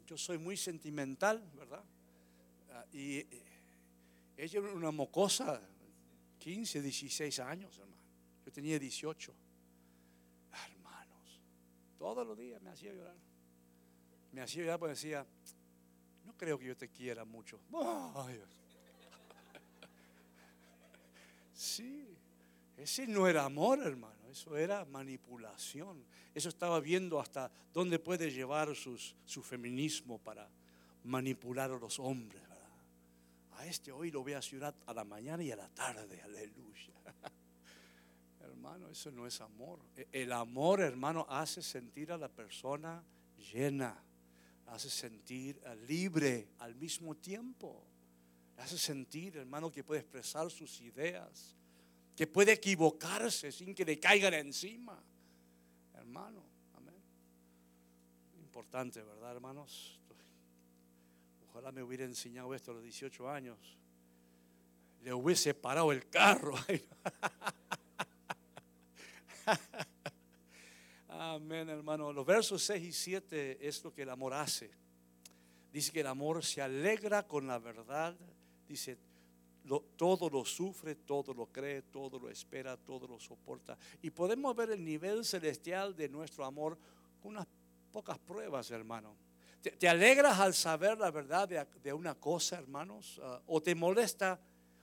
[0.05, 1.83] yo soy muy sentimental, ¿verdad?
[2.71, 3.27] Ah, y eh,
[4.37, 5.61] ella era una mocosa,
[6.39, 7.95] 15, 16 años, hermano.
[8.45, 9.33] Yo tenía 18.
[10.67, 11.41] Hermanos,
[11.97, 13.15] todos los días me hacía llorar
[14.35, 15.25] me hacía llorar porque decía,
[16.25, 17.57] no creo que yo te quiera mucho.
[21.53, 22.05] Sí,
[22.75, 26.03] ese no era amor, hermano, eso era manipulación.
[26.33, 30.49] Eso estaba viendo hasta dónde puede llevar su feminismo para
[31.05, 32.41] manipular a los hombres.
[33.53, 36.93] A este hoy lo voy a llorar a la mañana y a la tarde, aleluya.
[38.41, 39.79] hermano, eso no es amor.
[39.95, 43.01] E, el amor, hermano, hace sentir a la persona
[43.53, 44.03] llena
[44.67, 47.83] hace sentir eh, libre al mismo tiempo.
[48.57, 51.55] hace sentir, hermano, que puede expresar sus ideas,
[52.15, 54.97] que puede equivocarse sin que le caigan encima.
[55.93, 56.41] Hermano,
[56.73, 56.95] amén.
[58.39, 59.99] Importante, ¿verdad, hermanos?
[61.49, 63.57] Ojalá me hubiera enseñado esto a los 18 años.
[65.03, 66.53] Le hubiese parado el carro.
[71.17, 72.11] Amén, hermano.
[72.11, 74.69] Los versos 6 y 7 es lo que el amor hace.
[75.71, 78.15] Dice que el amor se alegra con la verdad.
[78.67, 78.97] Dice,
[79.95, 83.77] todo lo sufre, todo lo cree, todo lo espera, todo lo soporta.
[84.01, 86.77] Y podemos ver el nivel celestial de nuestro amor
[87.21, 87.47] con unas
[87.91, 89.15] pocas pruebas, hermano.
[89.61, 93.19] ¿Te, alegras al saber la verdad de, una cosa, hermanos?
[93.23, 94.39] Ah, ¿O te molesta,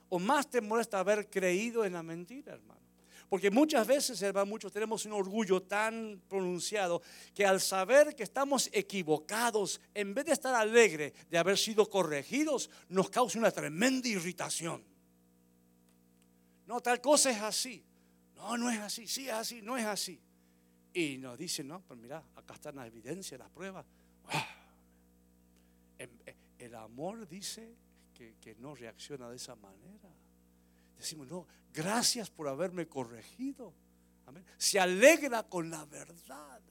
[0.09, 2.82] o más te molesta haber creído en la mentira, hermano?
[3.33, 7.01] Porque muchas veces, hermano, muchos tenemos un orgullo tan pronunciado
[7.33, 12.69] que al saber que estamos equivocados, en vez de estar alegre de haber sido corregidos,
[12.89, 14.83] nos causa una tremenda irritación.
[16.67, 17.83] No, tal cosa es así.
[18.35, 19.07] No, no es así.
[19.07, 20.21] Sí es así, no es así.
[20.93, 23.83] Y nos dicen, no, pues mira, acá están las evidencias, las pruebas.
[24.27, 24.47] Ah.
[25.97, 26.07] Eh,
[26.59, 27.75] el amor dice
[28.13, 30.11] que, que no reacciona de esa manera.
[30.97, 33.73] Decimos, no, gracias por haberme corregido.
[34.57, 36.61] Se alegra con la verdad.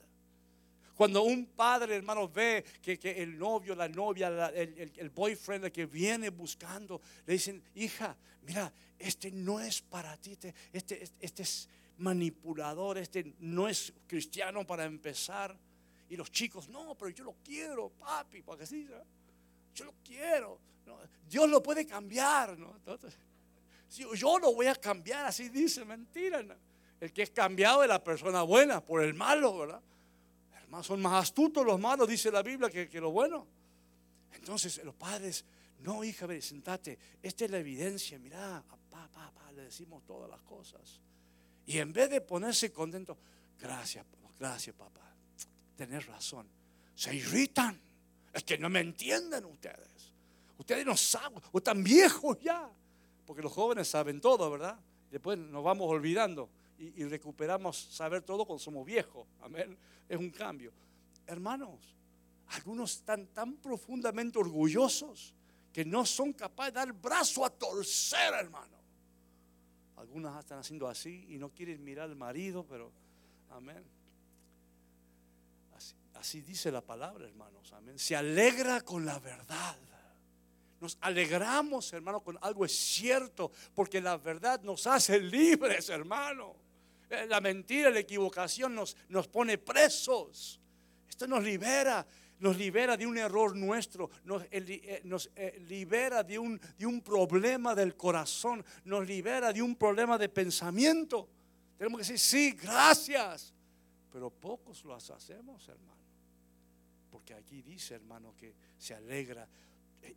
[0.95, 6.29] Cuando un padre, hermano, ve que, el novio, la novia, el, el, boyfriend que viene
[6.29, 12.99] buscando, le dicen, hija, mira, este no es para ti, este, este, este es manipulador,
[12.99, 15.57] este no es cristiano para empezar.
[16.09, 18.87] Y los chicos, no, pero yo lo quiero, papi, para que
[19.73, 20.59] yo lo quiero.
[21.27, 22.75] Dios lo puede cambiar, ¿no?
[22.75, 23.17] Entonces,
[23.95, 26.43] yo lo voy a cambiar, así dice, mentira.
[26.99, 29.81] El que es cambiado es la persona buena por el malo, ¿verdad?
[30.55, 33.45] Hermanos, son más astutos los malos, dice la Biblia, que, que lo bueno.
[34.33, 35.45] Entonces los padres,
[35.79, 40.41] no hija, ve, sentate, esta es la evidencia, mira, papá, papá, le decimos todas las
[40.41, 40.99] cosas.
[41.65, 43.17] Y en vez de ponerse contento,
[43.59, 44.05] gracias,
[44.39, 45.15] gracias papá,
[45.75, 46.47] tenés razón,
[46.95, 47.79] se irritan,
[48.33, 50.13] es que no me entienden ustedes.
[50.57, 52.69] Ustedes no saben, o están viejos ya,
[53.33, 54.79] porque los jóvenes saben todo, ¿verdad?
[55.09, 59.75] Después nos vamos olvidando y, recuperamos saber todo cuando somos viejos, amén,
[60.07, 60.71] es un cambio.
[61.25, 61.79] Hermanos,
[62.49, 65.33] algunos están tan profundamente orgullosos
[65.71, 68.77] que no son capaces de dar brazo a torcer, hermano.
[69.97, 72.91] Algunas están haciendo así y no quieren mirar al marido, pero
[73.49, 73.83] amén.
[75.75, 77.73] Así, así dice la palabra, hermanos.
[77.73, 77.97] Amén.
[77.97, 79.75] Se alegra con la verdad.
[80.83, 86.57] Nos alegramos, hermano, con algo es cierto, porque la verdad nos hace libres, hermano.
[87.09, 90.59] Eh, la mentira, la equivocación nos, nos pone presos.
[91.07, 92.05] Esto nos libera
[92.39, 95.01] nos libera de un error nuestro, nos, eh,
[95.35, 100.27] eh, libera de un, de un problema del corazón, nos libera de un problema de
[100.27, 101.29] pensamiento.
[101.77, 103.53] Tenemos que decir, sí, gracias.
[104.11, 105.93] Pero pocos lo hacemos, hermano.
[107.09, 109.47] Porque aquí dice, hermano, que se alegra.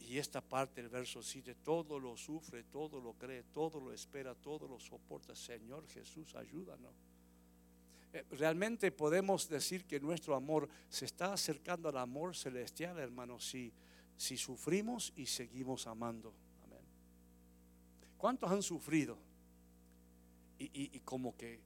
[0.00, 4.34] Y esta parte del verso 7, todo lo sufre, todo lo cree, todo lo espera,
[4.34, 5.34] todo lo soporta.
[5.34, 6.92] Señor Jesús, ayúdanos.
[8.12, 13.72] Eh, realmente podemos decir que nuestro amor se está acercando al amor celestial, hermano, si,
[14.16, 16.32] si sufrimos y seguimos amando.
[16.64, 16.80] Amén.
[18.16, 19.18] ¿Cuántos han sufrido?
[20.58, 21.60] Y, como que,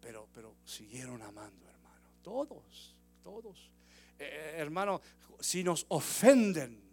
[0.00, 2.06] pero, pero siguieron amando, hermano.
[2.22, 3.68] Todos, todos.
[4.16, 5.00] Eh, eh, hermano,
[5.40, 6.89] si nos ofenden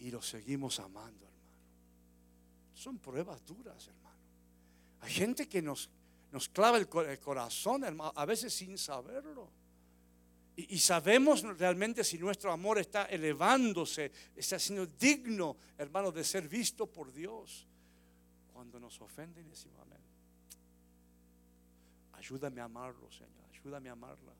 [0.00, 1.38] y los seguimos amando, hermano.
[2.74, 4.16] Son pruebas duras, hermano.
[5.00, 5.90] Hay gente que nos,
[6.32, 9.48] nos clava el, corazón, hermano, a veces sin saberlo.
[10.56, 16.48] Y, y, sabemos realmente si nuestro amor está elevándose, está siendo digno, hermano, de ser
[16.48, 17.66] visto por Dios.
[18.52, 19.98] Cuando nos ofenden, decimos amén.
[22.14, 24.32] Ayúdame a amarlo, Señor, ayúdame a amarla.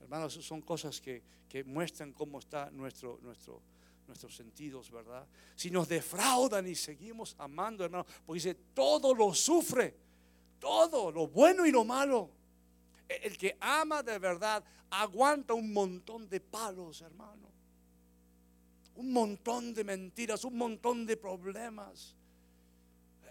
[0.00, 3.62] Hermanos, son cosas que, que muestran cómo está nuestro, nuestro,
[4.06, 5.26] nuestros sentidos, ¿verdad?
[5.54, 10.06] Si nos defraudan y seguimos amando, hermano, porque dice, todo lo sufre
[10.58, 12.30] todo, lo bueno y lo malo.
[13.08, 17.46] El que ama de verdad aguanta un montón de palos, hermano.
[18.96, 22.14] Un montón de mentiras, un montón de problemas.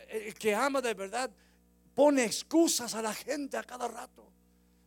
[0.07, 1.31] El que ama de verdad
[1.93, 4.31] pone excusas a la gente a cada rato.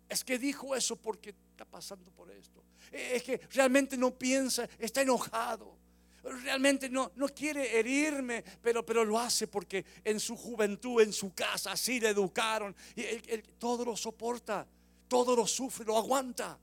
[0.08, 2.62] Es que dijo eso porque está pasando por esto.
[2.90, 5.76] Es que realmente no piensa, está enojado
[6.22, 11.32] realmente no, no quiere herirme, pero, pero lo hace porque en su juventud, en su
[11.34, 12.74] casa, así le educaron.
[12.94, 14.66] Y él, todo lo soporta,
[15.06, 16.58] todo lo sufre, lo aguanta.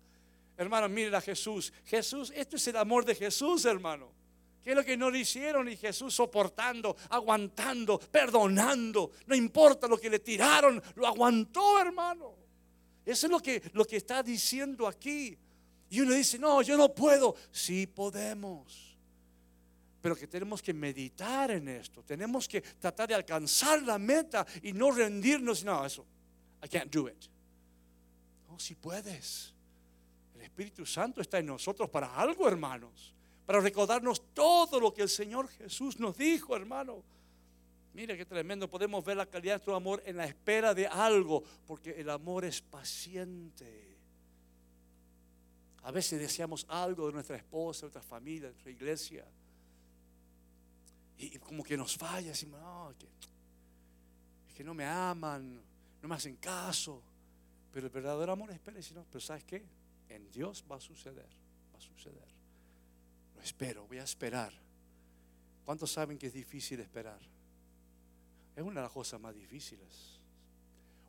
[0.57, 1.73] Hermano, mire a Jesús.
[1.85, 4.13] Jesús, esto es el amor de Jesús, hermano.
[4.63, 5.69] ¿Qué es lo que no le hicieron?
[5.69, 9.11] Y Jesús soportando, aguantando, perdonando.
[9.27, 12.44] No importa lo que le tiraron, lo aguantó, hermano.
[13.05, 15.37] Eso es lo que, lo que está diciendo aquí.
[15.89, 17.35] Y uno dice, no, yo no puedo.
[17.51, 18.95] Sí podemos
[20.05, 24.71] pero que tenemos que meditar en esto, tenemos que tratar de alcanzar la meta y
[24.71, 26.05] no rendirnos, no, eso,
[26.63, 27.25] I can't do it.
[28.47, 29.51] No, si puedes.
[30.35, 33.15] El Espíritu Santo está en nosotros para algo, hermanos,
[33.47, 37.01] para recordarnos todo lo que el Señor Jesús nos dijo, hermano.
[37.95, 41.43] Mire qué tremendo, podemos ver la calidad de nuestro amor en la espera de algo,
[41.65, 43.97] porque el amor es paciente.
[45.81, 49.25] A veces deseamos algo de nuestra esposa, de nuestra familia, de nuestra iglesia
[51.17, 55.61] y, como que nos falla, decimos, no, es que no me aman,
[56.01, 57.01] no me hacen caso.
[57.71, 59.63] Pero el verdadero amor espera y no, pero ¿sabes qué?
[60.09, 61.27] En Dios va a suceder,
[61.73, 62.27] va a suceder.
[63.35, 64.53] Lo espero, voy a esperar.
[65.63, 67.19] ¿Cuántos saben que es difícil esperar?
[68.55, 70.19] Es una de las cosas más difíciles.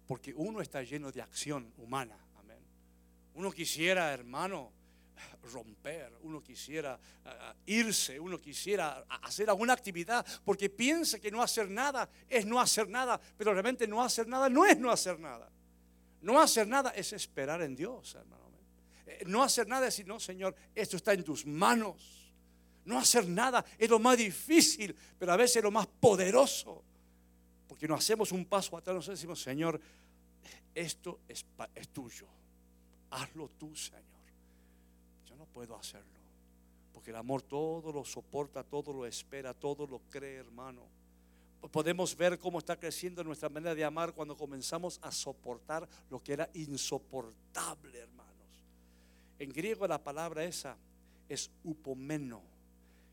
[0.07, 2.17] Porque uno está lleno de acción humana.
[2.39, 2.59] Amén.
[3.35, 4.73] Uno quisiera, hermano,
[5.53, 6.99] romper, uno quisiera
[7.67, 12.89] irse, uno quisiera hacer alguna actividad porque piensa que no hacer nada es no hacer
[12.89, 15.51] nada, pero realmente no hacer nada no es no hacer nada.
[16.21, 18.47] No hacer nada es esperar en Dios, hermano.
[19.07, 22.33] Eh, no hacer nada es decir, no, Señor, esto está en tus manos.
[22.85, 26.85] No hacer nada es lo más difícil, pero a veces lo más poderoso.
[27.69, 29.81] Porque no hacemos un paso atrás, nos decimos, Señor,
[30.75, 31.45] esto es,
[31.93, 32.27] tuyo.
[33.11, 34.17] Hazlo tú, Señor
[35.57, 36.07] puedo hacerlo.
[36.93, 40.83] Porque el amor todo lo soporta, todo lo espera, todo lo cree, hermano.
[41.73, 46.35] podemos ver cómo está creciendo nuestra manera de amar cuando comenzamos a soportar lo que
[46.35, 48.35] era insoportable, hermanos.
[49.39, 50.77] En griego la palabra esa
[51.27, 52.43] es upomeno,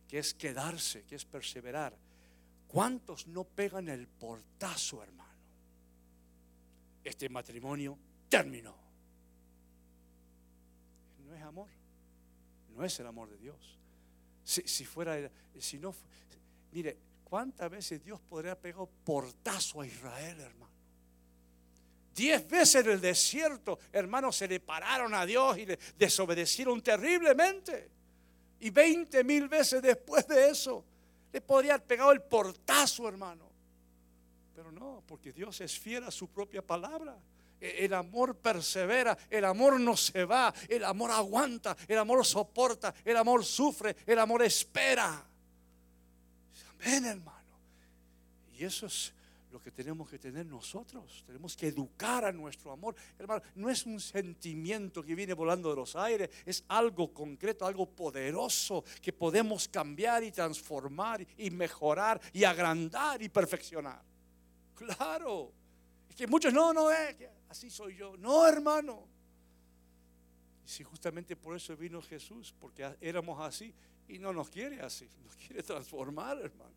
[0.09, 1.93] que es quedarse, que es perseverar.
[2.73, 5.29] ¿Cuántos no pegan el portazo, hermano?
[7.03, 7.95] Este matrimonio
[8.27, 8.75] terminó.
[11.23, 11.69] No es amor,
[12.75, 13.77] no es el amor de Dios.
[14.43, 15.93] Si, fuera, si no,
[16.71, 20.73] mire, ¿cuántas veces Dios podría pegar portazo a Israel, hermano?
[22.15, 27.91] Diez veces en el desierto, hermanos, se le pararon a Dios y le desobedecieron terriblemente.
[28.61, 30.83] Y veinte mil veces después de eso,
[31.33, 33.49] le podría haber pegado el portazo, hermano.
[34.55, 37.17] Pero no, porque Dios es fiel a su propia palabra.
[37.59, 42.93] E, el amor persevera, el amor no se va, el amor aguanta, el amor soporta,
[43.03, 45.25] el amor sufre, el amor espera.
[46.79, 47.57] Amén, hermano.
[48.53, 49.11] Y eso es
[49.53, 51.23] lo que tenemos que tener nosotros.
[51.27, 52.95] Tenemos que educar a nuestro amor.
[53.19, 57.85] Hermano, no es un sentimiento que viene volando de los aires, es algo concreto, algo
[57.85, 64.01] poderoso que podemos cambiar y transformar y mejorar y agrandar y perfeccionar.
[64.73, 65.51] Claro.
[66.09, 67.15] Es que muchos no, no es,
[67.47, 68.17] así soy yo.
[68.17, 69.07] No, hermano.
[70.65, 73.71] Y si justamente por eso vino Jesús, porque éramos así
[74.07, 76.73] y no nos quiere así, nos quiere transformar, hermano.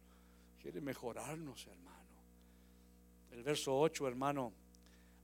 [0.61, 2.06] Quiere mejorarnos, hermano.
[3.37, 4.51] El verso 8, hermano,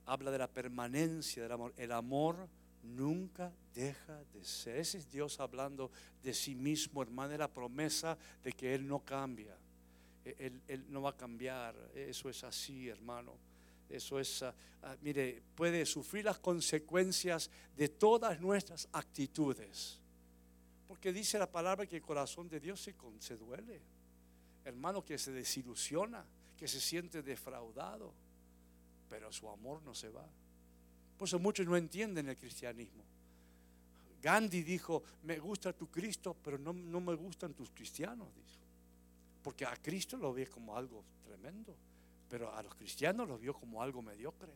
[0.05, 1.73] habla de la permanencia del amor.
[1.75, 2.47] El amor
[2.83, 4.77] nunca deja de ser.
[4.77, 5.89] Ese es Dios hablando
[6.21, 9.57] de sí mismo, hermano, de la promesa de que Él no cambia.
[10.23, 11.75] E, él, no va a cambiar.
[11.95, 13.33] Eso es así, hermano.
[13.89, 14.53] Eso es, ah,
[14.83, 19.99] ah, mire, puede sufrir las consecuencias de todas nuestras actitudes.
[20.87, 23.81] Porque dice la palabra que el corazón de Dios se, se duele.
[24.63, 26.23] Hermano, que se desilusiona
[26.63, 28.13] que se siente defraudado,
[29.09, 30.25] pero su amor no se va.
[31.17, 33.03] Por eso muchos no entienden el cristianismo.
[34.21, 38.61] Gandhi dijo, me gusta tu Cristo, pero no, me gustan tus cristianos, dijo.
[39.43, 41.75] Porque a Cristo lo ve como algo tremendo,
[42.29, 44.53] pero a los cristianos lo vio como algo mediocre.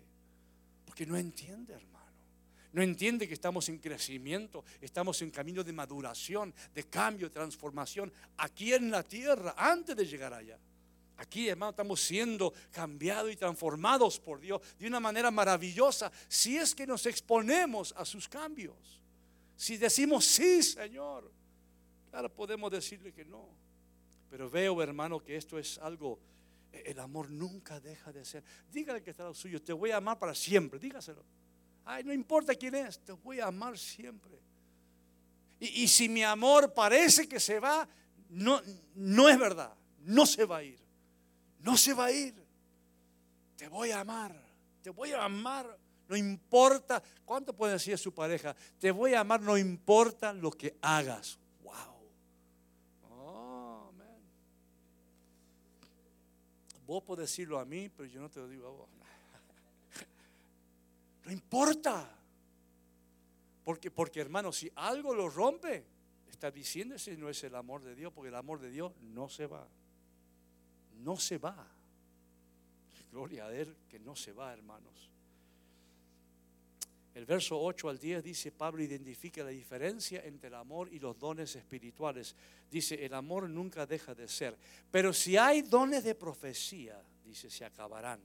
[0.86, 2.05] Porque no entiende, hermano.
[2.72, 8.14] No entiende que estamos en crecimiento, estamos en camino de maduración, de cambio, de transformación,
[8.38, 10.58] aquí en la tierra, antes de llegar allá.
[11.18, 16.76] Aquí, hermano, estamos siendo cambiados y transformados por Dios de una manera maravillosa si es
[16.76, 19.01] que nos exponemos a sus cambios.
[19.55, 21.32] Si decimos sí, Señor,
[22.11, 23.49] claro, podemos decirle que no.
[24.30, 26.20] Pero veo, hermano, que esto es algo,
[26.72, 28.43] el amor nunca deja de ser.
[28.72, 31.26] Dígale que está lo suyo, te voy a amar para siempre, dígaselo.
[31.84, 34.38] Ay, no importa quién es, te voy a amar siempre.
[35.59, 37.89] Y, y si mi amor parece que se va,
[38.30, 38.61] no,
[38.93, 40.87] no es verdad, no se va a ir
[41.60, 42.36] no se va a ir.
[43.55, 44.39] Te voy a amar,
[44.82, 45.78] te voy a amar.
[46.08, 48.55] No importa, ¿cuánto puede decir a su pareja?
[48.80, 51.38] Te voy a amar, no importa lo que hagas.
[51.64, 51.74] Wow.
[53.10, 53.91] Oh,
[56.86, 58.89] Vos podés decirlo a mí, pero yo no te lo digo a vos.
[61.26, 62.10] No importa.
[63.66, 65.84] Porque, porque hermano, si algo lo rompe,
[66.30, 69.28] está diciendo ese no es el amor de Dios, porque el amor de Dios no
[69.28, 69.68] se va
[70.98, 71.68] no se va.
[73.12, 75.10] Gloria a Él que no se va, hermanos.
[77.18, 81.18] El verso 8 al 10 dice, Pablo identifica la diferencia entre el amor y los
[81.18, 82.36] dones espirituales.
[82.70, 84.56] Dice, el amor nunca deja de ser.
[84.91, 88.20] Pero si hay dones de profecía, dice, se acabarán.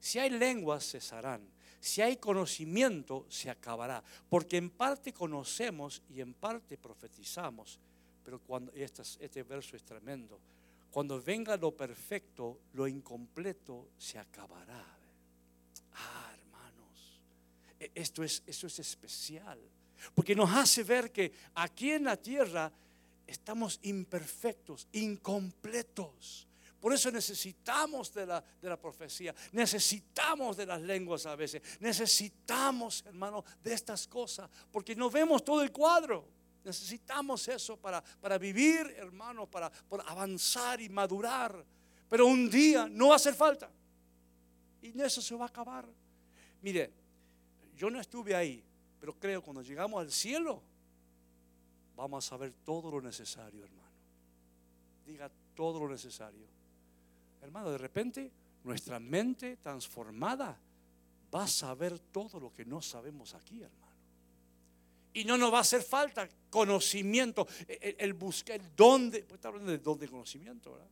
[0.00, 1.48] Si hay lenguas, cesarán.
[1.78, 4.02] Si hay conocimiento, se acabará.
[4.28, 7.78] Porque en parte conocemos y en parte profetizamos.
[8.24, 10.40] Pero cuando, este, este verso es tremendo.
[10.90, 14.84] Cuando venga lo perfecto, lo incompleto se acabará.
[15.92, 17.20] Ah, hermanos,
[17.78, 19.58] e, esto es, esto es especial.
[20.14, 22.72] Porque nos hace ver que aquí en la tierra
[23.26, 26.46] estamos imperfectos, incompletos.
[26.80, 33.02] Por eso necesitamos de la, de la profecía, necesitamos de las lenguas a veces, necesitamos,
[33.06, 36.35] hermano, de estas cosas, porque no vemos todo el cuadro.
[36.66, 39.70] Necesitamos eso para, para vivir, hermano, para,
[40.04, 41.64] avanzar y madurar.
[42.08, 43.70] Pero un día no va a hacer falta.
[44.82, 45.86] Y eso se va a acabar.
[46.62, 46.90] Mire,
[47.76, 48.64] yo no estuve ahí,
[48.98, 50.60] pero creo cuando llegamos al cielo,
[51.94, 53.90] vamos a saber todo lo necesario, hermano.
[55.06, 56.48] Diga todo lo necesario.
[57.42, 58.32] Hermano, de repente
[58.64, 60.58] nuestra mente transformada
[61.32, 63.86] va a saber todo lo que no sabemos aquí, hermano
[65.16, 69.70] y no nos va a hacer falta conocimiento, el, buscar, el dónde, pues está hablando
[69.70, 70.88] de don de conocimiento, ¿verdad?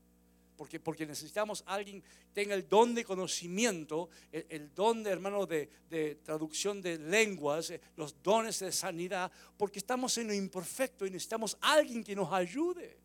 [0.58, 5.70] Porque, porque necesitamos alguien que tenga el don de conocimiento, el, don de hermano de,
[5.88, 11.56] de, traducción de lenguas, los dones de sanidad, porque estamos en lo imperfecto y necesitamos
[11.62, 12.98] alguien que nos ayude.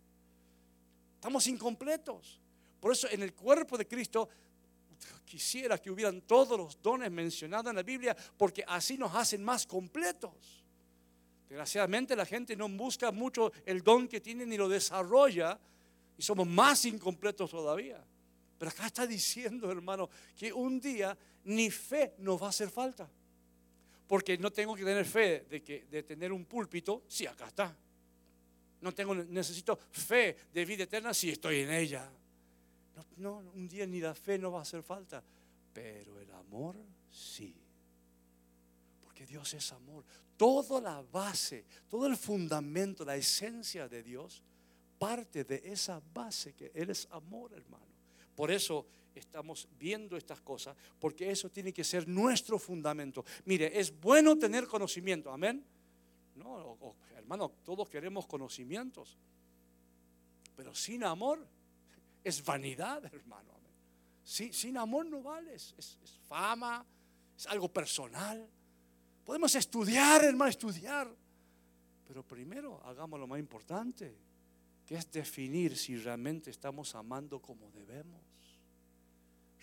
[1.16, 2.42] Estamos incompletos.
[2.82, 4.28] Por eso en el cuerpo de Cristo
[5.24, 9.66] quisiera que hubieran todos los dones mencionados en la Biblia, porque así nos hacen más
[9.66, 10.60] completos.
[11.50, 15.60] Desgraciadamente la gente no busca mucho el don que tiene ni lo desarrolla
[16.16, 18.06] y somos más incompletos todavía.
[18.60, 23.10] Pero acá está diciendo, hermano, que un día ni fe nos va a hacer falta.
[24.08, 27.76] Porque no tengo que tener fe de, que, de tener un púlpito, sí, acá está.
[28.82, 32.12] No tengo, necesito fe de vida eterna si estoy en ella.
[33.18, 35.24] No, un día ni la fe no va a hacer falta,
[35.74, 36.76] pero el amor
[37.10, 37.56] sí.
[39.02, 40.04] Porque Dios es amor.
[40.40, 44.42] Toda la base, todo el fundamento, la esencia de Dios
[44.98, 47.84] parte de esa base que Él es amor, hermano.
[48.38, 53.26] Por eso estamos viendo estas cosas, porque eso tiene que ser nuestro fundamento.
[53.44, 55.62] Mire, es bueno tener conocimiento, amén.
[56.36, 59.18] No, hermano, todos queremos conocimientos,
[60.56, 61.46] pero sin amor
[62.24, 63.60] es vanidad, hermano.
[64.24, 65.76] Sin, amor no vale, es,
[66.30, 66.86] fama,
[67.36, 68.50] es algo personal.
[69.30, 71.08] Podemos estudiar, hermano, estudiar.
[72.08, 74.18] Pero primero hagamos lo más importante,
[74.84, 78.24] que es definir si realmente estamos amando como debemos.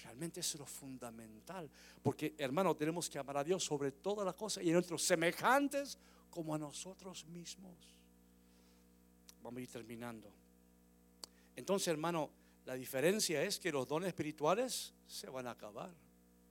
[0.05, 1.69] Realmente es lo fundamental.
[2.01, 5.99] Porque, hermano, tenemos que amar a Dios sobre todas las cosas y a nuestros semejantes
[6.31, 7.75] como a nosotros mismos.
[9.43, 10.31] Vamos a ir terminando.
[11.57, 12.31] Entonces, hermano,
[12.67, 15.93] la diferencia es que los dones espirituales se van a acabar,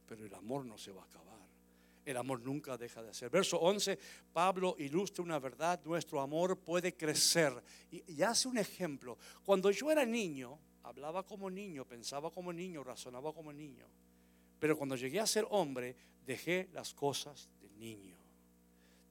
[0.05, 1.44] pero el amor no se va a acabar.
[2.05, 3.31] El amor nunca deja de ser.
[3.31, 3.97] Verso 11,
[4.31, 7.51] Pablo ilustra una verdad, nuestro amor puede crecer.
[7.89, 9.17] Y, hace un ejemplo.
[9.43, 13.87] Cuando yo era niño, hablaba como niño, pensaba como niño, razonaba como niño.
[14.59, 15.95] Pero cuando llegué a ser hombre,
[16.25, 18.15] dejé las cosas de niño.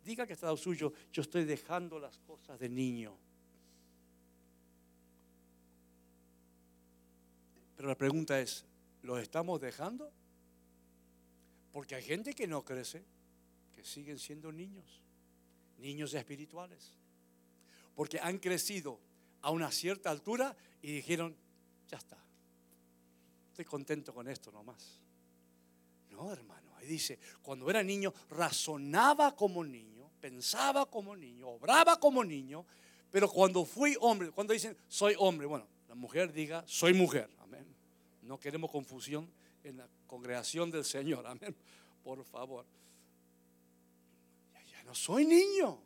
[0.04, 3.16] Diga que está suyo, yo estoy dejando las cosas de niño.
[7.76, 8.64] Pero la pregunta es,
[9.02, 10.12] ¿los estamos dejando?
[11.74, 13.04] Porque hay gente que no crece,
[13.74, 15.02] que siguen siendo niños,
[15.78, 16.92] niños espirituales.
[17.96, 19.00] Porque han crecido
[19.40, 21.34] a una cierta altura y dijeron,
[21.88, 22.16] ya está,
[23.48, 25.00] estoy contento con esto nomás.
[26.10, 32.22] No, hermano, ahí dice, cuando era niño razonaba como niño, pensaba como niño, obraba como
[32.22, 32.64] niño,
[33.10, 37.28] pero cuando fui hombre, cuando dicen soy hombre, bueno, la mujer diga soy mujer.
[38.22, 39.28] No queremos confusión
[39.64, 41.26] en la congregación del Señor.
[41.26, 41.54] Amén.
[42.02, 42.64] Por favor.
[44.70, 45.80] Ya, no soy niño.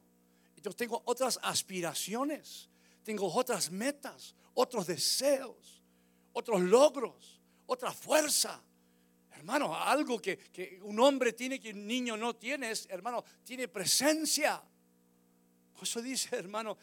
[0.63, 2.69] Yo tengo otras aspiraciones.
[3.05, 5.83] Tengo otras metas, otros deseos,
[6.35, 8.63] otros logros, otra fuerza.
[9.33, 13.69] Hermano, algo que, que un hombre tiene que un niño no tiene es, hermano, tiene
[13.69, 14.63] presencia.
[15.73, 16.77] Por eso dice, hermano,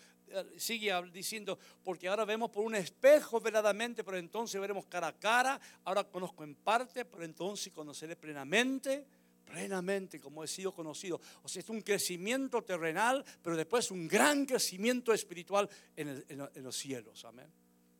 [0.57, 5.59] sigue diciendo, porque ahora vemos por un espejo verdaderamente, pero entonces veremos cara a cara,
[5.84, 9.05] ahora conozco en parte, pero entonces conoceré plenamente,
[9.45, 11.19] plenamente como he sido conocido.
[11.43, 16.76] O sea, es un crecimiento terrenal, pero después un gran crecimiento espiritual en, en los
[16.76, 17.47] cielos, amén.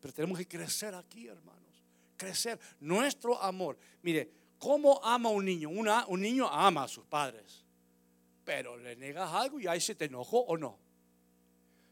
[0.02, 1.84] Pero tenemos que crecer aquí, hermanos,
[2.18, 3.78] crecer nuestro amor.
[4.02, 5.70] Mire, ¿cómo ama un niño?
[5.70, 7.64] Una, un niño ama a sus padres,
[8.44, 10.85] pero le negas algo y ahí se te enojó o no.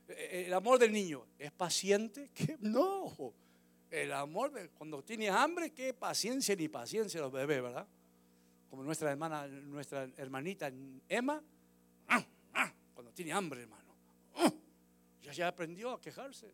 [0.08, 2.30] Eh, el amor del niño es paciente.
[2.34, 2.58] ¿Qué?
[2.60, 3.34] No.
[3.90, 7.88] El amor cuando tiene hambre, qué paciencia ni paciencia los bebés, ¿verdad?
[8.70, 10.72] Como nuestra hermana, nuestra hermanita
[11.08, 11.40] Emma,
[12.96, 13.94] cuando tiene hambre, hermano,
[15.22, 16.52] ya ya aprendió a quejarse.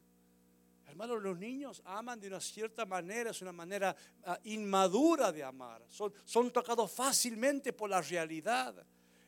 [0.89, 3.95] Hermano, los niños aman de una cierta manera, es una manera
[4.25, 5.85] ah, inmadura de amar.
[5.87, 8.75] Son, son tocados fácilmente por la realidad.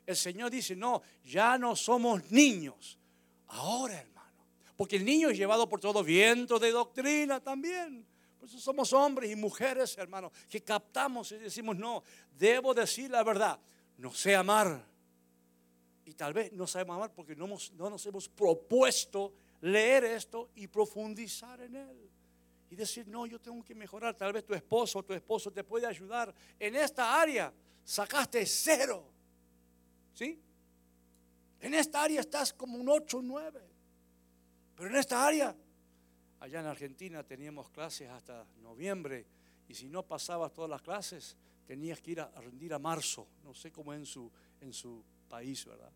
[0.05, 2.97] El Señor dice, no, ya no somos niños.
[3.51, 4.05] Ahora,
[4.75, 8.05] porque el niño es llevado por todo viento de doctrina también.
[8.39, 12.03] Por eso somos hombres y mujeres, hermanos, que captamos y decimos, no,
[12.37, 13.59] debo decir la verdad.
[13.97, 14.83] No sé amar.
[16.05, 20.67] Y tal vez no sabemos amar porque no, no nos hemos propuesto leer esto y
[20.67, 22.09] profundizar en él.
[22.71, 24.15] Y decir, no, yo tengo que mejorar.
[24.15, 26.33] Tal vez tu esposo o tu esposo te puede ayudar.
[26.57, 29.03] En esta área sacaste cero.
[30.13, 30.41] ¿Sí?
[31.61, 33.61] En esta área estás como un 8 o 9.
[34.75, 35.55] Pero en esta área,
[36.39, 39.25] allá en Argentina teníamos clases hasta noviembre
[39.67, 43.27] y si no pasabas todas las clases, tenías que ir a, rendir a marzo.
[43.43, 45.91] No sé cómo es en su, en su país, ¿verdad?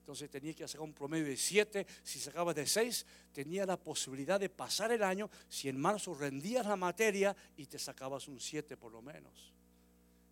[0.00, 1.86] Entonces tenía que sacar un promedio de 7.
[2.02, 6.66] Si sacabas de 6, tenía la posibilidad de pasar el año si en marzo rendías
[6.66, 9.54] la materia y te sacabas un 7 por lo menos.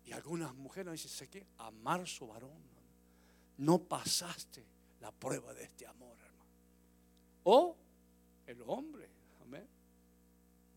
[0.05, 1.47] Y algunas mujeres dicen, ¿qué?
[1.57, 2.68] A marzo, varón,
[3.59, 4.65] no pasaste
[5.01, 6.51] la prueba de este amor, hermano.
[7.43, 7.75] O
[8.45, 9.09] el hombre,
[9.41, 9.67] amén.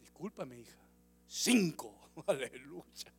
[0.01, 0.79] Discúlpame, hija.
[1.27, 3.13] 5, aleluya.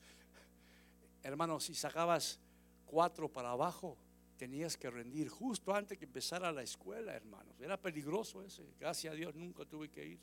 [1.24, 2.40] Hermano, si sacabas
[2.88, 3.98] 4 para abajo,
[4.38, 7.56] tenías que rendir justo antes que empezara la escuela, hermanos.
[7.62, 8.64] Era peligroso ese.
[8.80, 10.20] Gracias a Dios nunca tuve que ir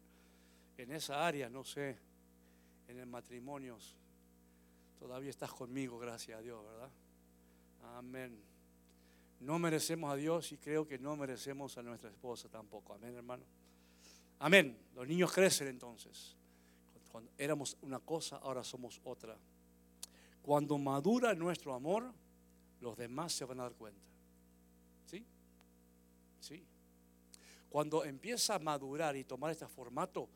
[0.77, 1.97] en esa área, no sé,
[2.89, 3.79] en el matrimonio.
[4.99, 6.91] Todavía estás conmigo, gracias a Dios, ¿verdad?
[7.97, 8.50] Amén.
[9.41, 12.93] No merecemos a Dios y creo que no merecemos a nuestra esposa tampoco.
[12.93, 13.43] Amén, hermano.
[14.39, 14.79] Amén.
[14.95, 16.37] Los niños crecen entonces.
[17.11, 19.37] Cuando éramos una cosa, ahora somos otra.
[20.43, 22.13] Cuando madura nuestro amor,
[22.81, 24.01] los demás se van a dar cuenta.
[25.07, 25.25] ¿Sí?
[26.41, 26.65] Sí.
[27.69, 30.29] Cuando empieza a madurar y tomar este formato,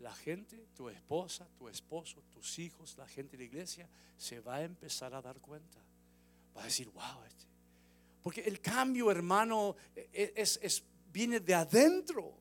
[0.00, 4.56] la gente, tu esposa, tu esposo, tus hijos, la gente de la iglesia, se va
[4.56, 5.78] a empezar a dar cuenta.
[6.56, 7.47] Va a decir, wow, este.
[8.28, 12.34] Porque el cambio, hermano, e, e, es, viene de adentro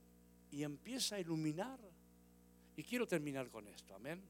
[0.52, 1.80] y empieza a iluminar.
[2.76, 4.22] Y quiero terminar con esto, amén.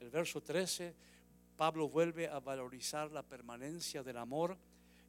[0.00, 0.94] El verso 13
[1.58, 4.56] Pablo vuelve a valorizar la permanencia del amor.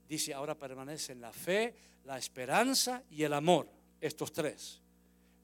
[0.05, 3.70] Dice, ahora permanecen la fe, la esperanza y el amor,
[4.01, 4.82] estos tres.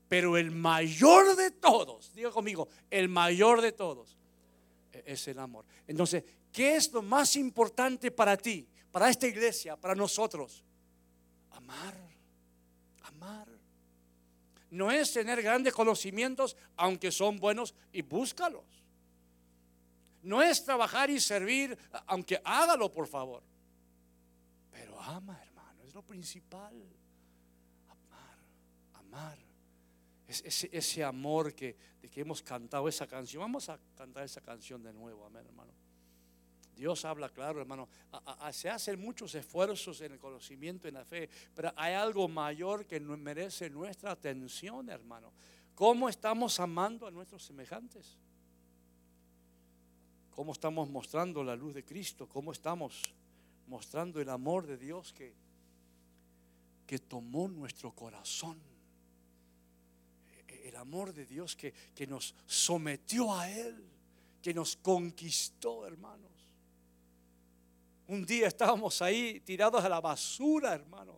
[0.09, 4.17] Pero el mayor de todos, diga conmigo, el mayor de todos
[4.91, 5.63] e-, es el amor.
[5.88, 10.64] Entonces, ¿qué es lo más importante para ti, para esta iglesia, para nosotros?
[11.52, 11.96] Amar,
[13.04, 13.48] amar.
[14.72, 18.66] No es tener grandes conocimientos, aunque son buenos, y búscalos.
[20.22, 21.78] No es trabajar y servir,
[22.08, 23.42] aunque hágalo por favor.
[24.72, 26.74] Pero ama, hermano, es lo principal.
[27.88, 28.38] Amar,
[28.94, 29.38] amar.
[30.28, 33.42] Es ese, amor que, de que hemos cantado esa canción.
[33.42, 35.72] Vamos a cantar esa canción de nuevo, amén, hermano.
[36.80, 37.88] Dios habla claro, hermano.
[38.52, 43.00] se hacen muchos esfuerzos en el conocimiento, en la fe, pero hay algo mayor que
[43.00, 45.32] merece nuestra atención, hermano.
[45.76, 48.18] ¿Cómo estamos amando a nuestros semejantes?
[50.40, 53.04] cómo estamos mostrando la luz de Cristo, cómo estamos
[53.68, 55.34] mostrando el amor de Dios que,
[56.88, 58.58] que tomó nuestro corazón.
[60.48, 63.84] El amor de Dios que, que nos sometió a Él,
[64.42, 66.32] que nos conquistó, hermanos.
[68.10, 71.18] Un día estábamos ahí tirados a la basura, hermano,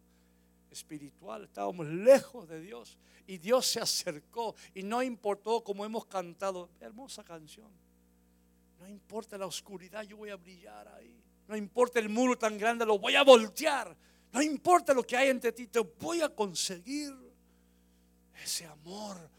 [0.70, 6.70] espiritual, estábamos lejos de Dios y Dios se acercó y no importó como hemos cantado,
[6.80, 7.72] hermosa canción
[8.82, 11.24] no importa la oscuridad, yo voy a brillar ahí.
[11.48, 13.96] No importa el muro tan grande, lo voy a voltear.
[14.34, 17.14] No importa lo que hay entre ti, te voy a conseguir
[18.44, 19.30] ese amor.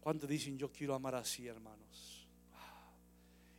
[0.00, 2.28] Cuando dicen yo quiero amar así, hermanos.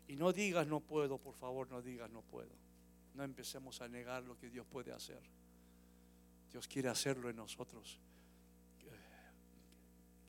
[0.07, 2.51] Y no digas no puedo, por favor, no digas no puedo.
[3.18, 5.20] No empecemos a negar lo que Dios puede hacer.
[6.51, 7.99] Dios quiere hacerlo en nosotros.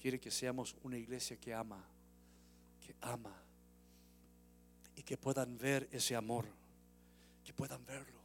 [0.00, 1.84] Quiere que seamos una iglesia que ama,
[2.80, 3.36] que ama
[4.96, 6.46] y que puedan ver ese amor,
[7.44, 8.22] que puedan verlo.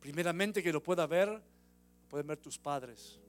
[0.00, 1.42] Primeramente que lo pueda ver,
[2.08, 3.20] pueden ver tus padres,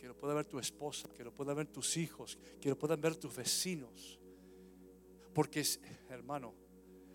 [0.00, 3.00] que lo pueda ver tu esposa, que lo puedan ver tus hijos, que lo puedan
[3.00, 4.18] ver tus vecinos.
[5.32, 5.64] Porque,
[6.08, 6.54] hermano,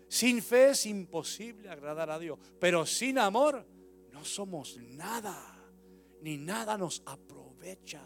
[0.08, 3.66] sin fe es imposible agradar a Dios, pero sin amor
[4.12, 5.36] no somos nada,
[6.22, 8.02] ni nada nos aprovecha.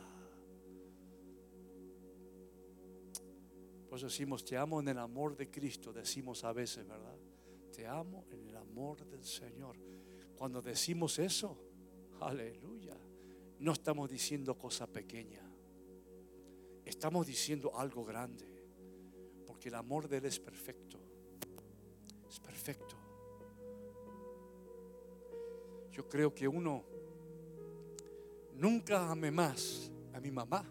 [3.88, 7.16] Por eso decimos, te amo en el amor de Cristo, decimos a veces, ¿verdad?
[7.72, 9.76] Te amo en el amor del Señor.
[10.36, 11.56] Cuando decimos eso,
[12.20, 12.96] aleluya,
[13.58, 15.42] no estamos diciendo cosa pequeña.
[16.84, 18.46] Estamos diciendo algo grande.
[19.46, 20.98] Porque el amor de Él es perfecto.
[22.30, 22.94] Es perfecto.
[25.90, 26.84] Yo creo que uno
[28.54, 30.64] nunca ame más a mi mamá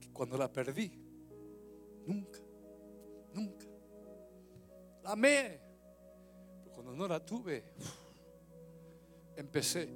[0.00, 0.90] que cuando la perdí.
[2.04, 2.40] Nunca,
[3.32, 3.66] nunca.
[5.04, 5.60] La amé.
[6.58, 7.72] Pero cuando no la tuve,
[9.36, 9.88] empecé,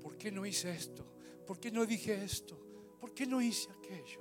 [0.00, 1.04] ¿por qué no hice esto?
[1.44, 2.56] ¿Por qué no dije esto?
[3.00, 4.20] ¿Por qué no hice aquello?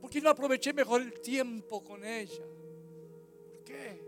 [0.00, 2.46] ¿Por qué no aproveché mejor el tiempo con ella?
[3.50, 4.07] ¿Por qué?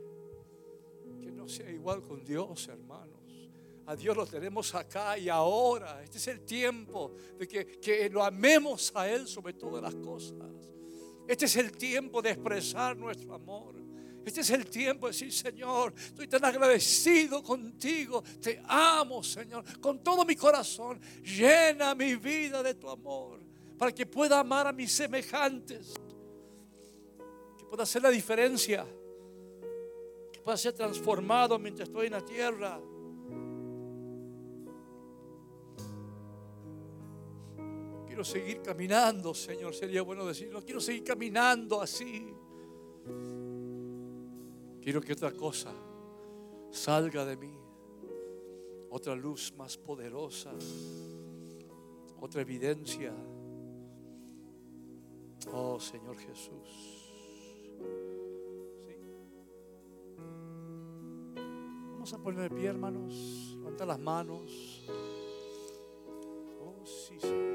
[1.41, 3.19] No sea igual con Dios, hermanos.
[3.87, 6.03] A Dios lo tenemos acá y ahora.
[6.03, 10.37] Este es el tiempo de que, que lo amemos a Él sobre todas las cosas.
[11.27, 13.75] Este es el tiempo de expresar nuestro amor.
[14.23, 18.23] Este es el tiempo de decir, Señor, estoy tan agradecido contigo.
[18.39, 21.01] Te amo, Señor, con todo mi corazón.
[21.23, 23.41] Llena mi vida de tu amor
[23.79, 25.95] para que pueda amar a mis semejantes.
[27.57, 28.87] Que pueda hacer la diferencia.
[30.45, 32.81] Pueda ser transformado mientras estoy en la tierra.
[38.07, 39.75] Quiero seguir caminando, Señor.
[39.75, 40.63] Sería bueno decirlo.
[40.63, 42.35] Quiero seguir caminando así.
[44.81, 45.73] Quiero que otra cosa
[46.71, 47.53] salga de mí.
[48.91, 50.53] Otra luz más poderosa.
[52.21, 53.13] Otra evidencia.
[55.53, 57.01] Oh Señor Jesús.
[62.01, 63.55] Vamos a poner de pie, hermanos.
[63.59, 64.89] Levanta las manos.
[66.59, 67.50] Oh, sí, Jesús.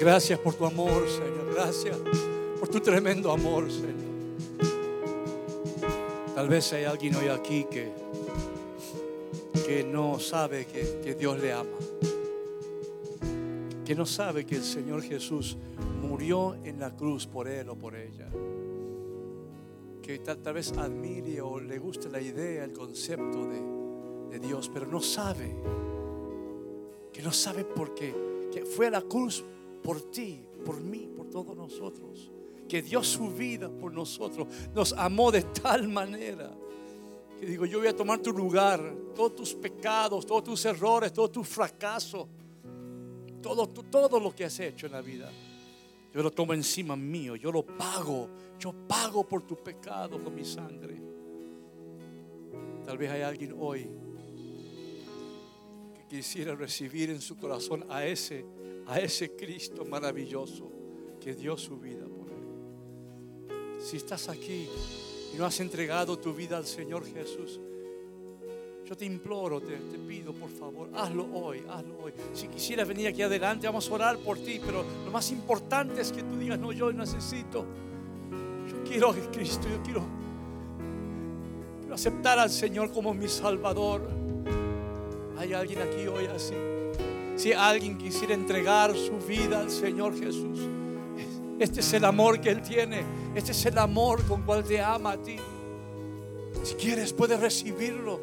[0.00, 1.52] Gracias por tu amor, Señor.
[1.52, 1.94] Gracias
[2.58, 3.90] por tu tremendo amor, Señor.
[6.34, 7.92] Tal vez hay alguien hoy aquí que,
[9.66, 11.76] que no sabe que, que Dios le ama.
[13.84, 15.58] Que no sabe que el Señor Jesús
[16.00, 18.30] murió en la cruz por él o por ella.
[20.00, 24.86] Que tal, vez admire o le guste la idea, el concepto de, de Dios, pero
[24.86, 25.54] no sabe.
[27.12, 28.14] Que no sabe por qué.
[28.50, 29.44] Que fue a la cruz
[29.82, 32.30] por ti, por mí, por todos nosotros.
[32.68, 34.46] Que dio su vida por nosotros.
[34.74, 36.50] Nos amó de tal manera.
[37.38, 38.80] Que digo, yo voy a tomar tu lugar.
[39.14, 42.28] Todos tus pecados, todos tus errores, todo tu fracaso.
[43.42, 45.32] Todo, todo lo que has hecho en la vida.
[46.12, 47.34] Yo lo tomo encima mío.
[47.36, 48.28] Yo lo pago.
[48.58, 51.00] Yo pago por tu pecado con mi sangre.
[52.84, 53.88] Tal vez hay alguien hoy
[56.10, 58.44] quisiera recibir en su corazón a ese,
[58.88, 60.68] a ese Cristo maravilloso
[61.20, 63.80] que dio su vida por él.
[63.80, 64.68] Si estás aquí
[65.32, 67.60] y no has entregado tu vida al Señor Jesús,
[68.84, 72.12] yo te imploro, te, te pido por favor, hazlo hoy, hazlo hoy.
[72.34, 76.10] Si quisieras venir aquí adelante, vamos a orar por ti, pero lo más importante es
[76.10, 77.64] que tú digas, no, yo necesito,
[78.68, 80.02] yo quiero a Cristo, yo quiero,
[81.78, 84.19] quiero aceptar al Señor como mi Salvador.
[85.40, 86.52] Hay alguien aquí hoy así.
[87.34, 90.60] Si alguien quisiera entregar su vida al Señor Jesús,
[91.58, 93.02] este es el amor que Él tiene.
[93.34, 95.36] Este es el amor con cual te ama a ti.
[96.62, 98.20] Si quieres, puedes recibirlo.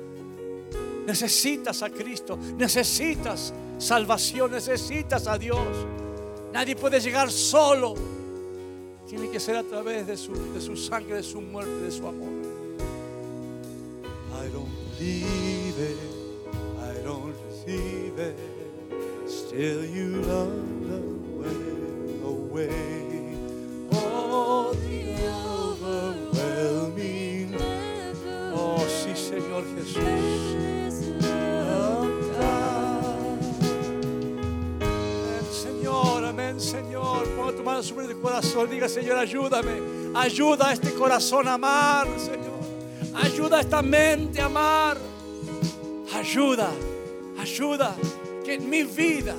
[1.08, 5.68] Necesitas a Cristo, necesitas salvación, necesitas a Dios.
[6.54, 7.96] Nadie puede llegar solo.
[9.08, 12.08] Tiene que ser a través de su, de su sangre, de su muerte, de su
[12.08, 12.30] amor.
[14.40, 15.67] I don't
[17.68, 18.38] it.
[19.28, 21.00] Still you love the
[21.38, 21.52] way
[22.24, 23.38] away.
[23.92, 24.74] Oh.
[28.60, 30.04] Oh, sí, Señor Jesús.
[35.52, 37.28] Señor, amén, Señor.
[37.36, 38.70] Ponga tu mano sobre el corazón.
[38.70, 40.14] Diga, Señor, ayúdame.
[40.16, 42.58] Ayuda a este corazón a amar, Señor.
[43.14, 44.98] Ayuda a esta mente a amar.
[46.14, 46.70] Ayuda,
[47.48, 47.96] ayuda.
[48.44, 49.36] que en mi vida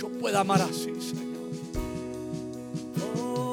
[0.00, 1.26] yo pueda amar así, Señor.
[3.16, 3.48] Oh,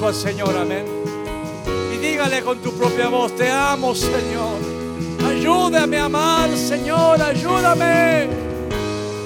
[0.00, 0.86] Al Señor, amén.
[1.92, 4.60] Y dígale con tu propia voz, te amo, Señor.
[5.26, 8.28] Ayúdame a amar, Señor, ayúdame.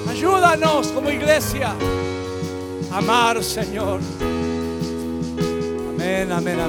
[0.09, 1.75] Ayúdanos como iglesia
[2.91, 3.99] a amar, Señor.
[5.95, 6.63] Amén, amén, amén.